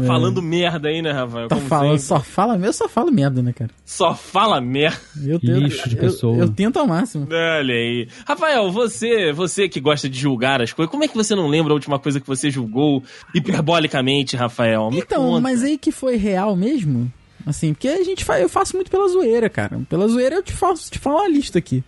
[0.00, 1.48] Tá falando merda aí, né, Rafael?
[1.48, 3.70] Tá falando, só fala, eu só falo merda, né, cara?
[3.84, 4.98] Só fala merda.
[5.24, 6.36] Eu Lixo de eu- pessoa.
[6.36, 7.26] Eu, tento ao máximo.
[7.30, 8.08] Olha aí.
[8.26, 11.72] Rafael, você, você que gosta de julgar as coisas, como é que você não lembra
[11.72, 13.02] a última coisa que você julgou
[13.34, 14.90] hiperbolicamente, Rafael?
[14.90, 15.40] Me Então, conta.
[15.40, 17.10] mas aí que foi real mesmo?
[17.44, 19.80] Assim, porque a gente faz, eu faço muito pela zoeira, cara.
[19.88, 21.82] Pela zoeira eu te faço, te falo a lista aqui.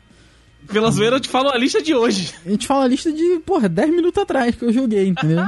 [0.73, 2.35] Pela zoeira eu te falo a lista de hoje.
[2.45, 5.45] A gente fala a lista de, porra, 10 minutos atrás que eu joguei, entendeu?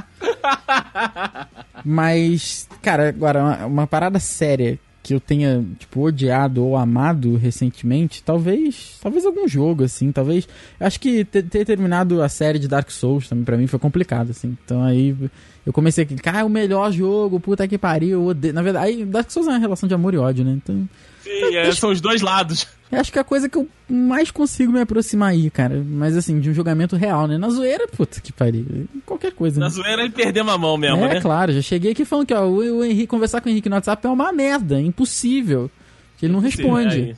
[1.84, 8.22] Mas, cara, agora, uma, uma parada séria que eu tenha, tipo, odiado ou amado recentemente,
[8.22, 8.98] talvez.
[9.02, 10.46] Talvez algum jogo, assim, talvez.
[10.78, 14.30] Acho que ter, ter terminado a série de Dark Souls também pra mim foi complicado,
[14.30, 14.56] assim.
[14.64, 15.16] Então aí
[15.64, 18.54] eu comecei a cara, é o melhor jogo, puta que pariu, eu odeio.
[18.54, 20.52] Na verdade, aí Dark Souls é uma relação de amor e ódio, né?
[20.52, 20.88] Então.
[21.22, 22.66] Sim, é, são os dois lados.
[22.90, 25.82] Eu acho que é a coisa que eu mais consigo me aproximar aí, cara.
[25.86, 27.38] Mas assim, de um julgamento real, né?
[27.38, 28.88] Na zoeira, puta que pariu.
[29.06, 29.60] Qualquer coisa.
[29.60, 29.72] Na né?
[29.72, 31.20] zoeira ele perdeu uma mão mesmo, é, né?
[31.20, 33.76] claro, já cheguei aqui falando que ó, o, o Henrique, conversar com o Henrique no
[33.76, 35.70] WhatsApp é uma merda, é impossível.
[36.18, 37.16] Que ele não responde.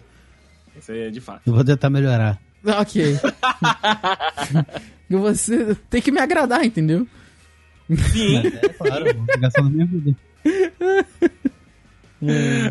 [0.75, 1.43] É, isso aí é de fato.
[1.47, 2.39] Eu vou tentar melhorar.
[2.65, 3.19] Ok.
[5.09, 7.07] Você tem que me agradar, entendeu?
[8.13, 8.39] Sim.
[8.39, 10.17] É, claro, obrigação da minha vida.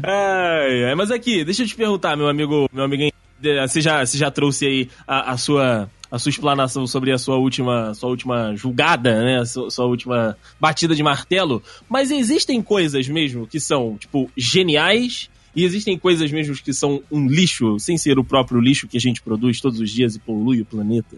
[0.03, 3.11] Ai, ai, mas aqui, deixa eu te perguntar, meu amigo, meu amigo,
[3.67, 7.37] você já, você já trouxe aí a, a sua a sua explanação sobre a sua
[7.37, 9.39] última, sua última julgada, né?
[9.39, 11.63] A sua, sua, última batida de martelo.
[11.87, 15.29] Mas existem coisas mesmo que são, tipo, geniais.
[15.55, 18.99] E existem coisas mesmo que são um lixo, sem ser o próprio lixo que a
[18.99, 21.17] gente produz todos os dias e polui o planeta.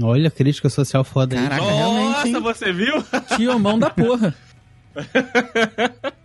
[0.00, 1.42] Olha, crítica social foda aí.
[1.42, 2.12] Caraca, realmente.
[2.12, 2.40] Nossa, hein?
[2.40, 2.94] você viu?
[3.36, 4.34] Que mão da porra.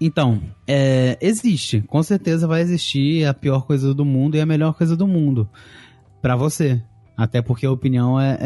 [0.00, 1.80] Então, é, existe.
[1.82, 5.48] Com certeza vai existir a pior coisa do mundo e a melhor coisa do mundo.
[6.20, 6.82] Pra você.
[7.16, 8.38] Até porque a opinião é,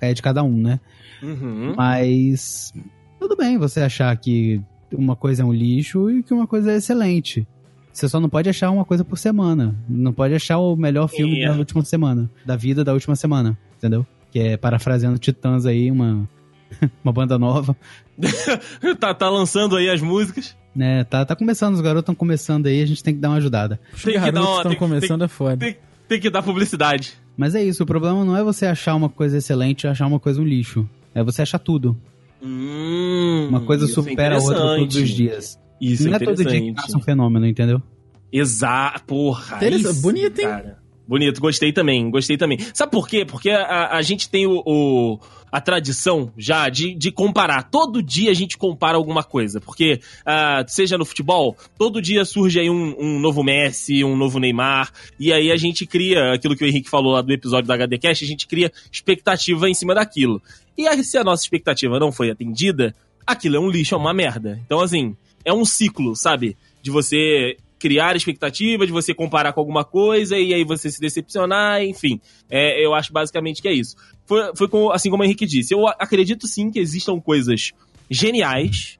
[0.00, 0.78] é, é de cada um, né?
[1.22, 1.74] Uhum.
[1.74, 2.72] Mas
[3.18, 4.60] tudo bem você achar que
[4.92, 7.46] uma coisa é um lixo e que uma coisa é excelente.
[7.90, 9.74] Você só não pode achar uma coisa por semana.
[9.88, 11.48] Não pode achar o melhor filme É.
[11.48, 12.30] da última semana.
[12.44, 13.56] Da vida da última semana.
[13.78, 14.06] Entendeu?
[14.30, 16.28] Que é parafraseando Titãs aí, uma,
[17.02, 17.74] uma banda nova.
[19.00, 20.56] tá, tá lançando aí as músicas.
[20.74, 23.36] Né, tá, tá começando, os garotos estão começando aí, a gente tem que dar uma
[23.36, 23.78] ajudada.
[23.94, 25.56] Os Tem que dar garotos estão tem- começando tem- é foda.
[25.56, 25.76] Tem,
[26.08, 27.14] tem que dar publicidade.
[27.36, 30.18] Mas é isso, o problema não é você achar uma coisa excelente e achar uma
[30.18, 30.88] coisa um lixo.
[31.14, 31.96] É você achar tudo.
[32.42, 35.58] Hum, Uma coisa isso é supera a outra todos os dias.
[35.80, 37.80] Isso não é é todo dia que nasce um fenômeno, entendeu?
[38.32, 39.58] Exato, porra.
[39.60, 40.46] Sim, Bonito, hein?
[40.48, 40.78] cara.
[41.06, 42.58] Bonito, gostei também, gostei também.
[42.72, 43.24] Sabe por quê?
[43.24, 45.18] Porque a, a gente tem o, o-
[45.52, 47.62] a tradição já de, de comparar.
[47.70, 49.60] Todo dia a gente compara alguma coisa.
[49.60, 54.40] Porque, ah, seja no futebol, todo dia surge aí um, um novo Messi, um novo
[54.40, 54.90] Neymar.
[55.20, 58.24] E aí a gente cria, aquilo que o Henrique falou lá do episódio da HDcast,
[58.24, 60.42] a gente cria expectativa em cima daquilo.
[60.76, 62.92] E aí, se a nossa expectativa não foi atendida,
[63.24, 64.58] aquilo é um lixo, é uma merda.
[64.66, 66.56] Então, assim, é um ciclo, sabe?
[66.82, 71.82] De você criar expectativa, de você comparar com alguma coisa e aí você se decepcionar,
[71.84, 72.18] enfim.
[72.48, 73.94] É, eu acho basicamente que é isso.
[74.24, 75.74] Foi, foi com- assim como o Henrique disse.
[75.74, 77.72] Eu acredito sim que existam coisas
[78.10, 78.98] geniais,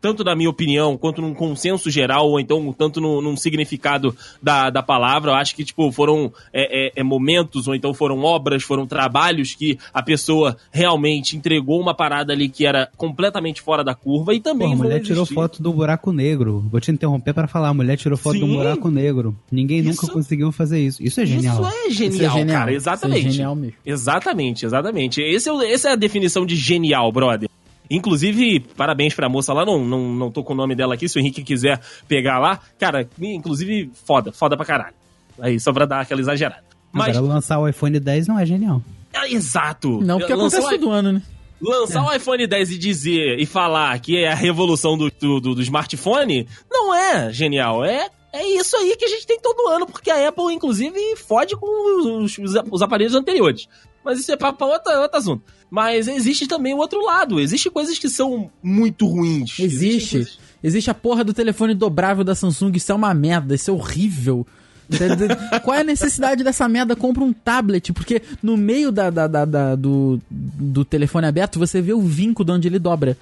[0.00, 4.70] tanto na minha opinião, quanto num consenso geral, ou então tanto no, num significado da,
[4.70, 5.30] da palavra.
[5.32, 9.54] Eu acho que, tipo, foram é, é, é, momentos, ou então foram obras, foram trabalhos
[9.54, 14.38] que a pessoa realmente entregou uma parada ali que era completamente fora da curva e
[14.40, 16.64] Pô, também a vão mulher tirou existir- foto do buraco negro.
[16.70, 18.54] Vou te interromper para falar, a mulher tirou foto do Sim.
[18.54, 19.36] buraco negro.
[19.50, 21.02] Ninguém Isso- nunca conseguiu fazer isso.
[21.02, 21.56] Isso é genial.
[21.60, 22.58] Isso é Isso é genial, genial.
[22.58, 22.70] cara.
[22.72, 23.30] Isso é Exatamente.
[23.32, 23.74] genial mesmo.
[23.84, 25.20] Exatamente, exatamente.
[25.20, 27.49] Esse é essa é a definição de genial, brother.
[27.90, 31.18] Inclusive, parabéns pra moça lá, não, não, não tô com o nome dela aqui, se
[31.18, 32.60] o Henrique quiser pegar lá.
[32.78, 34.94] Cara, inclusive, foda, foda pra caralho.
[35.40, 36.62] Aí, só pra dar aquela exagerada.
[36.92, 38.80] Mas, Agora lançar o iPhone 10 não é genial.
[39.12, 40.00] é, exato.
[40.02, 41.22] Não, porque Lançar acontece o todo ano, né?
[41.60, 45.54] Lançar o iPhone 10 e dizer e falar que é a revolução do, do, do-
[45.54, 47.84] do smartphone não é genial.
[47.84, 51.54] É, é isso aí que a gente tem todo ano, porque a Apple, inclusive, fode
[51.56, 53.68] com os, os, os aparelhos anteriores.
[54.04, 55.42] Mas isso é papo pra outra, outro assunto.
[55.70, 57.38] Mas existe também o outro lado.
[57.40, 59.58] Existem coisas que são muito ruins.
[59.58, 60.16] Existe.
[60.16, 62.72] coisas- Existe a porra do telefone dobrável da Samsung.
[62.74, 63.54] Isso é uma merda.
[63.54, 64.46] Isso é horrível.
[65.64, 66.96] Qual é a necessidade dessa merda?
[66.96, 71.80] Compra um tablet, porque no meio da, da- da- da- do, do telefone aberto você
[71.80, 73.16] vê o vinco de onde ele dobra.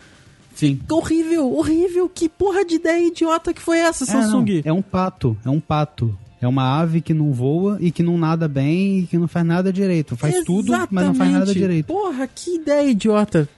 [0.54, 0.80] Sim.
[0.90, 2.08] Horrível, horrível.
[2.08, 4.62] Que porra de ideia idiota que foi essa, Samsung?
[4.64, 6.16] É, é um pato, é um pato.
[6.40, 9.44] É uma ave que não voa e que não nada bem e que não faz
[9.44, 10.16] nada direito.
[10.16, 11.58] Faz tudo, mas não faz nada Exatamente.
[11.58, 11.86] direito.
[11.86, 13.48] Porra, que ideia idiota.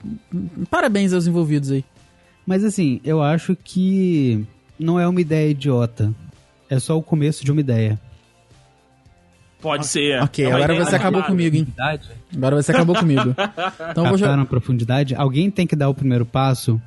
[0.69, 1.85] Parabéns aos envolvidos aí.
[2.45, 4.43] Mas assim, eu acho que
[4.79, 6.11] não é uma ideia idiota.
[6.69, 7.99] É só o começo de uma ideia.
[9.61, 10.19] Pode ser.
[10.23, 11.67] ok, É agora você acabou comigo, hein?
[12.35, 13.35] Agora você acabou comigo.
[13.91, 14.35] Então vou jogar.
[14.35, 16.81] na profundidade, alguém tem que dar o primeiro passo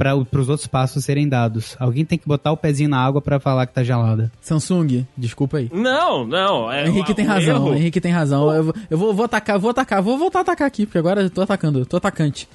[0.00, 1.76] para os outros passos serem dados.
[1.78, 4.32] Alguém tem que botar o pezinho na água pra falar que tá gelada.
[4.40, 5.70] Samsung, desculpa aí.
[5.70, 6.72] Não, não.
[6.72, 8.50] É, Henrique tem razão, erro- Henrique tem razão.
[8.50, 11.20] Eu, vou- eu vou, vou atacar, vou atacar, vou voltar a atacar aqui, porque agora
[11.20, 12.48] eu tô atacando, eu tô atacante.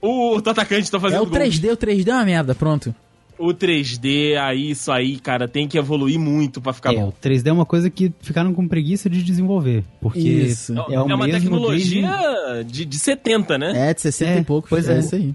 [0.00, 2.94] O, o atacante tá É fazendo o 3D, o 3D é uma merda, pronto.
[3.38, 7.08] O 3D, aí, isso aí, cara, tem que evoluir muito pra ficar É, bom.
[7.08, 9.84] o 3D é uma coisa que ficaram com preguiça de desenvolver.
[10.00, 10.72] Porque Isso.
[10.88, 12.08] é, É, uma mesmo tecnologia
[12.56, 13.90] desde- de, de 70, né?
[13.90, 14.70] É, de 60 É, e poucos.
[14.70, 14.98] pois é é.
[15.00, 15.34] isso aí.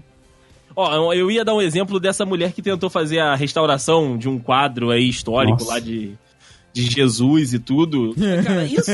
[0.74, 4.38] Ó, eu ia dar um exemplo dessa mulher que tentou fazer a restauração de um
[4.38, 5.72] quadro aí histórico Nossa.
[5.72, 6.12] lá de,
[6.72, 8.14] de Jesus e tudo.
[8.44, 8.90] Cara, isso,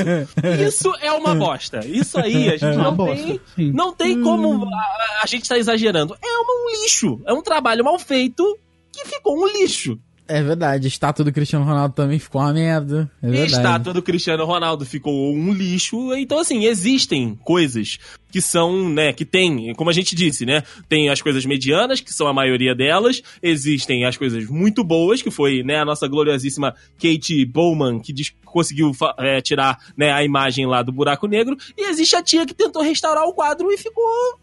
[0.67, 1.81] isso é uma bosta.
[1.87, 5.59] Isso aí, a gente É não bosta, tem, não tem como a, a gente tá
[5.59, 6.17] exagerando.
[6.23, 7.21] É um lixo.
[7.27, 8.59] É um trabalho mal feito
[8.93, 9.99] que ficou um lixo.
[10.29, 13.11] É verdade, a estátua do Cristiano Ronaldo também ficou uma merda.
[13.23, 16.15] É a estátua do Cristiano Ronaldo ficou um lixo.
[16.15, 17.99] Então, assim, existem coisas
[18.31, 20.63] que são, né, que tem, como a gente disse, né?
[20.87, 23.23] Tem as coisas medianas, que são a maioria delas.
[23.43, 28.13] Existem as coisas muito boas, que foi, né, a nossa gloriosíssima Kate Bowman, que
[28.45, 31.57] conseguiu é, tirar, né, a imagem lá do buraco negro.
[31.77, 34.39] E existe a tia que tentou restaurar o quadro e ficou.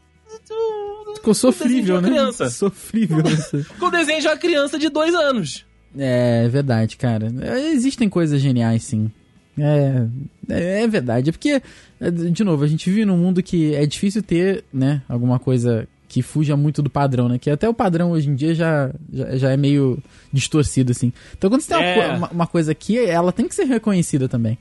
[1.13, 2.09] Ficou sofrível, né?
[2.09, 2.49] de uma criança.
[2.49, 3.23] Sofrível.
[3.27, 3.65] isso.
[3.79, 5.65] Com o desenho de uma criança de dois anos.
[5.97, 7.31] É, é verdade, cara.
[7.73, 9.09] Existem coisas geniais, sim.
[9.57, 10.05] É,
[10.49, 11.29] é, é verdade.
[11.29, 11.61] É porque,
[11.99, 15.87] é, de novo, a gente vive num mundo que é difícil ter, né, alguma coisa
[16.07, 17.37] que fuja muito do padrão, né?
[17.39, 19.97] Que até o padrão hoje em dia já, já, já é meio
[20.31, 21.11] distorcido, assim.
[21.37, 22.15] Então quando você tem uma É.
[22.17, 24.57] uma, uma coisa aqui, ela tem que ser reconhecida também.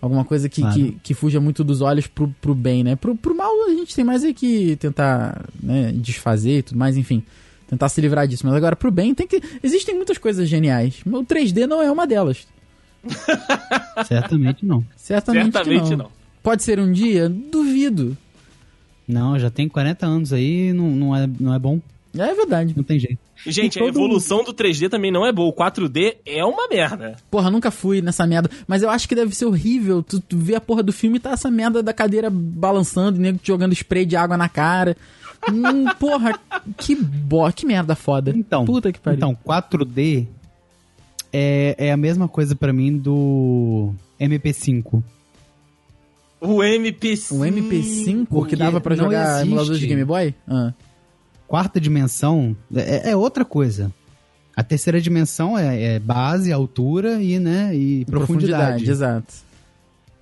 [0.00, 0.74] Alguma coisa que, Claro.
[0.74, 2.96] que, que fuja muito dos olhos pro, pro bem, né?
[2.96, 6.96] Pro, pro mal a gente tem mais é que tentar né, desfazer e tudo mais,
[6.96, 7.22] enfim.
[7.72, 8.44] Tentar se livrar disso.
[8.44, 9.40] Mas agora pro bem tem que.
[9.62, 11.00] Existem muitas coisas geniais.
[11.06, 12.46] O 3D não é uma delas.
[14.06, 14.84] Certamente não.
[14.94, 15.96] Certamente, Certamente não.
[15.96, 16.10] não.
[16.42, 17.30] Pode ser um dia?
[17.30, 18.14] Duvido.
[19.08, 21.80] Não, já tem 40 anos aí e não, não, é, não é bom.
[22.14, 22.74] É verdade.
[22.76, 23.18] Não tem jeito.
[23.46, 25.48] Gente, a evolução do 3D também não é boa.
[25.48, 27.16] O 4D é uma merda.
[27.30, 28.50] Porra, nunca fui nessa merda.
[28.66, 30.02] Mas eu acho que deve ser horrível.
[30.02, 33.22] Tu, tu vê a porra do filme e tá essa merda da cadeira balançando, e
[33.22, 34.94] nego te jogando spray de água na cara.
[35.50, 36.38] Hum, porra,
[36.76, 37.50] que bo...
[37.52, 38.32] que merda foda.
[38.34, 39.16] Então, Puta que pariu.
[39.16, 40.26] então 4D
[41.32, 45.02] é, é a mesma coisa pra mim do MP5.
[46.40, 47.32] O MP5.
[47.32, 49.46] o MP5 que porque dava pra não jogar existe.
[49.46, 50.34] emulador de Game Boy?
[50.46, 50.72] Ah.
[51.46, 53.92] Quarta dimensão é, é outra coisa.
[54.54, 58.90] A terceira dimensão é, é base, altura e, né, e profundidade.
[58.90, 59.32] exato.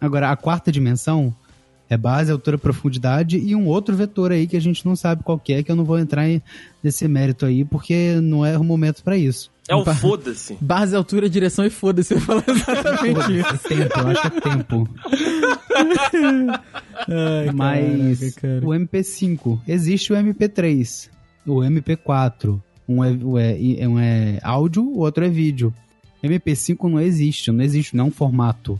[0.00, 1.34] Agora, a quarta dimensão
[1.90, 5.38] é base, altura, profundidade e um outro vetor aí que a gente não sabe qual
[5.38, 6.40] que é, que eu não vou entrar em-
[6.82, 9.50] nesse mérito aí, porque não é o momento pra isso.
[9.68, 10.56] É o foda-se.
[10.62, 12.14] Base, altura, direção e foda-se.
[12.14, 13.48] Eu falo exatamente isso.
[13.48, 14.88] É tempo, eu acho que é tempo.
[17.08, 18.66] Ai, Mas caraca, cara.
[18.66, 21.08] o MP5, existe o MP3,
[21.46, 25.72] o MP4, um é, o é- um é áudio, o outro é vídeo.
[26.22, 28.78] MP5 não existe, não existe, não é um formato.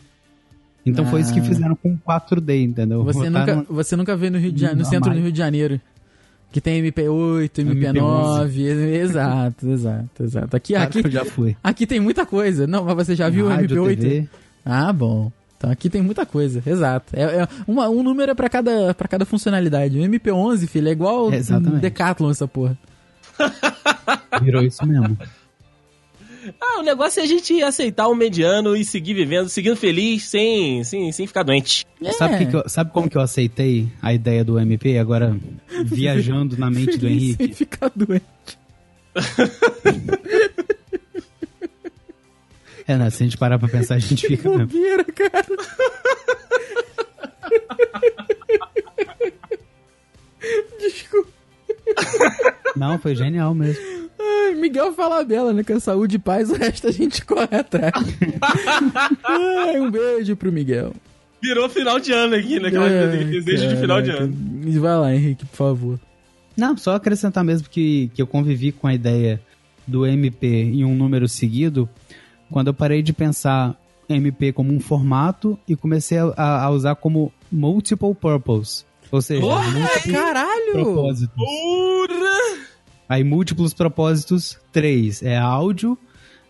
[0.91, 1.45] Então foi isso que Ah.
[1.45, 3.03] fizeram com o 4D, entendeu?
[3.05, 5.18] Você Botaram- nunca, você nunca vê no, Rio de Janeiro, no centro do.
[5.20, 5.80] Rio de Janeiro.
[6.53, 8.61] Que tem MP8, MP9.
[8.66, 10.57] exato, exato, exato.
[10.57, 11.57] Aqui, Claro aqui, que eu já fui.
[11.62, 12.66] aqui tem muita coisa.
[12.66, 14.01] Não, mas você já viu o Rádio, MP8?
[14.01, 14.28] TV.
[14.64, 15.30] Ah, bom.
[15.57, 17.14] Então aqui tem muita coisa, exato.
[17.14, 19.97] É, é uma- um número é pra cada, pra cada funcionalidade.
[19.99, 21.76] O MP11, filho, é igual É, exatamente.
[21.76, 22.76] um Decathlon essa porra.
[24.43, 25.16] Virou isso mesmo.
[26.61, 30.82] Ah, o negócio é a gente aceitar o mediano e seguir vivendo, seguindo feliz, sem,
[30.84, 31.86] sem, sem ficar doente.
[32.03, 32.12] É.
[32.12, 34.97] Sabe, que que eu- sabe como que eu aceitei a ideia do MP?
[34.99, 35.36] Agora,
[35.84, 37.55] viajando na mente do Feliz Sem Henrique.
[37.55, 38.24] ficar doente.
[42.86, 43.11] É, né?
[43.11, 44.66] Se a gente parar pra pensar, a gente fica mesmo.
[44.66, 45.47] Bobeira, cara.
[50.78, 51.28] Desculpa.
[52.76, 54.09] Não, foi genial mesmo.
[54.22, 55.62] Ai, Miguel fala dela, né?
[55.64, 57.92] Com a saúde e paz, o resto a gente corre atrás.
[59.24, 60.92] Ai, um beijo pro Miguel.
[61.42, 62.68] Virou final de ano aqui, né?
[62.68, 64.34] Aquela Ai, desejo de final de ano.
[64.80, 66.00] Vai lá, Henrique, por favor.
[66.56, 69.40] Não, só acrescentar mesmo que, que eu convivi com a ideia
[69.86, 71.88] do MP em um número seguido
[72.50, 73.74] quando eu parei de pensar
[74.08, 78.84] MP como um formato e comecei a, a- usar como multiple purpose.
[79.10, 80.72] Ou seja, Porra, Caralho!
[80.72, 81.34] propósitos.
[81.34, 81.89] Porra!
[83.11, 85.20] Aí, múltiplos propósitos, três.
[85.20, 85.98] É áudio,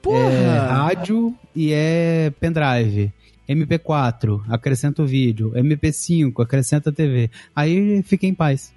[0.03, 0.19] Porra!
[0.19, 3.11] é rádio e é pendrive.
[3.49, 5.53] MP4, acrescenta o vídeo.
[5.57, 7.31] MP5, acrescenta a TV.
[7.57, 8.73] Aí fiquei em paz.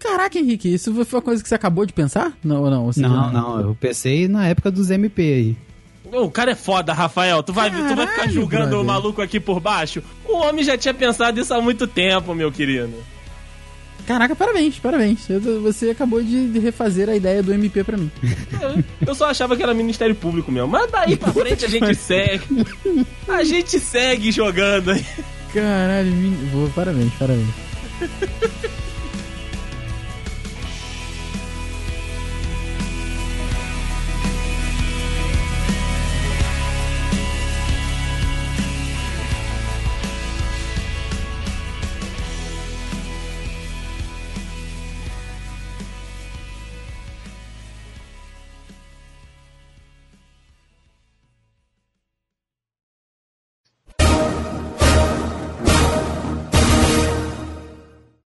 [0.00, 2.32] Caraca, Henrique, isso foi uma coisa que você acabou de pensar?
[2.42, 2.86] Não, ou não?
[2.86, 5.56] Você Não, já- não, eu pensei na época dos MP aí.
[6.12, 7.42] O cara é foda, Rafael.
[7.42, 8.80] Tu vai, tu vai ficar Caralho, julgando brother.
[8.80, 10.02] o maluco aqui por baixo?
[10.24, 12.94] O homem já tinha pensado isso há muito tempo, meu querido.
[14.06, 15.26] Caraca, parabéns, parabéns.
[15.62, 18.10] Você acabou de refazer a ideia do MP pra mim.
[19.04, 20.68] Eu, só achava que era Ministério Público mesmo.
[20.68, 22.64] Mas daí pra frente a gente segue.
[23.28, 25.04] A gente segue jogando aí.
[25.52, 27.48] Caralho, parabéns, parabéns.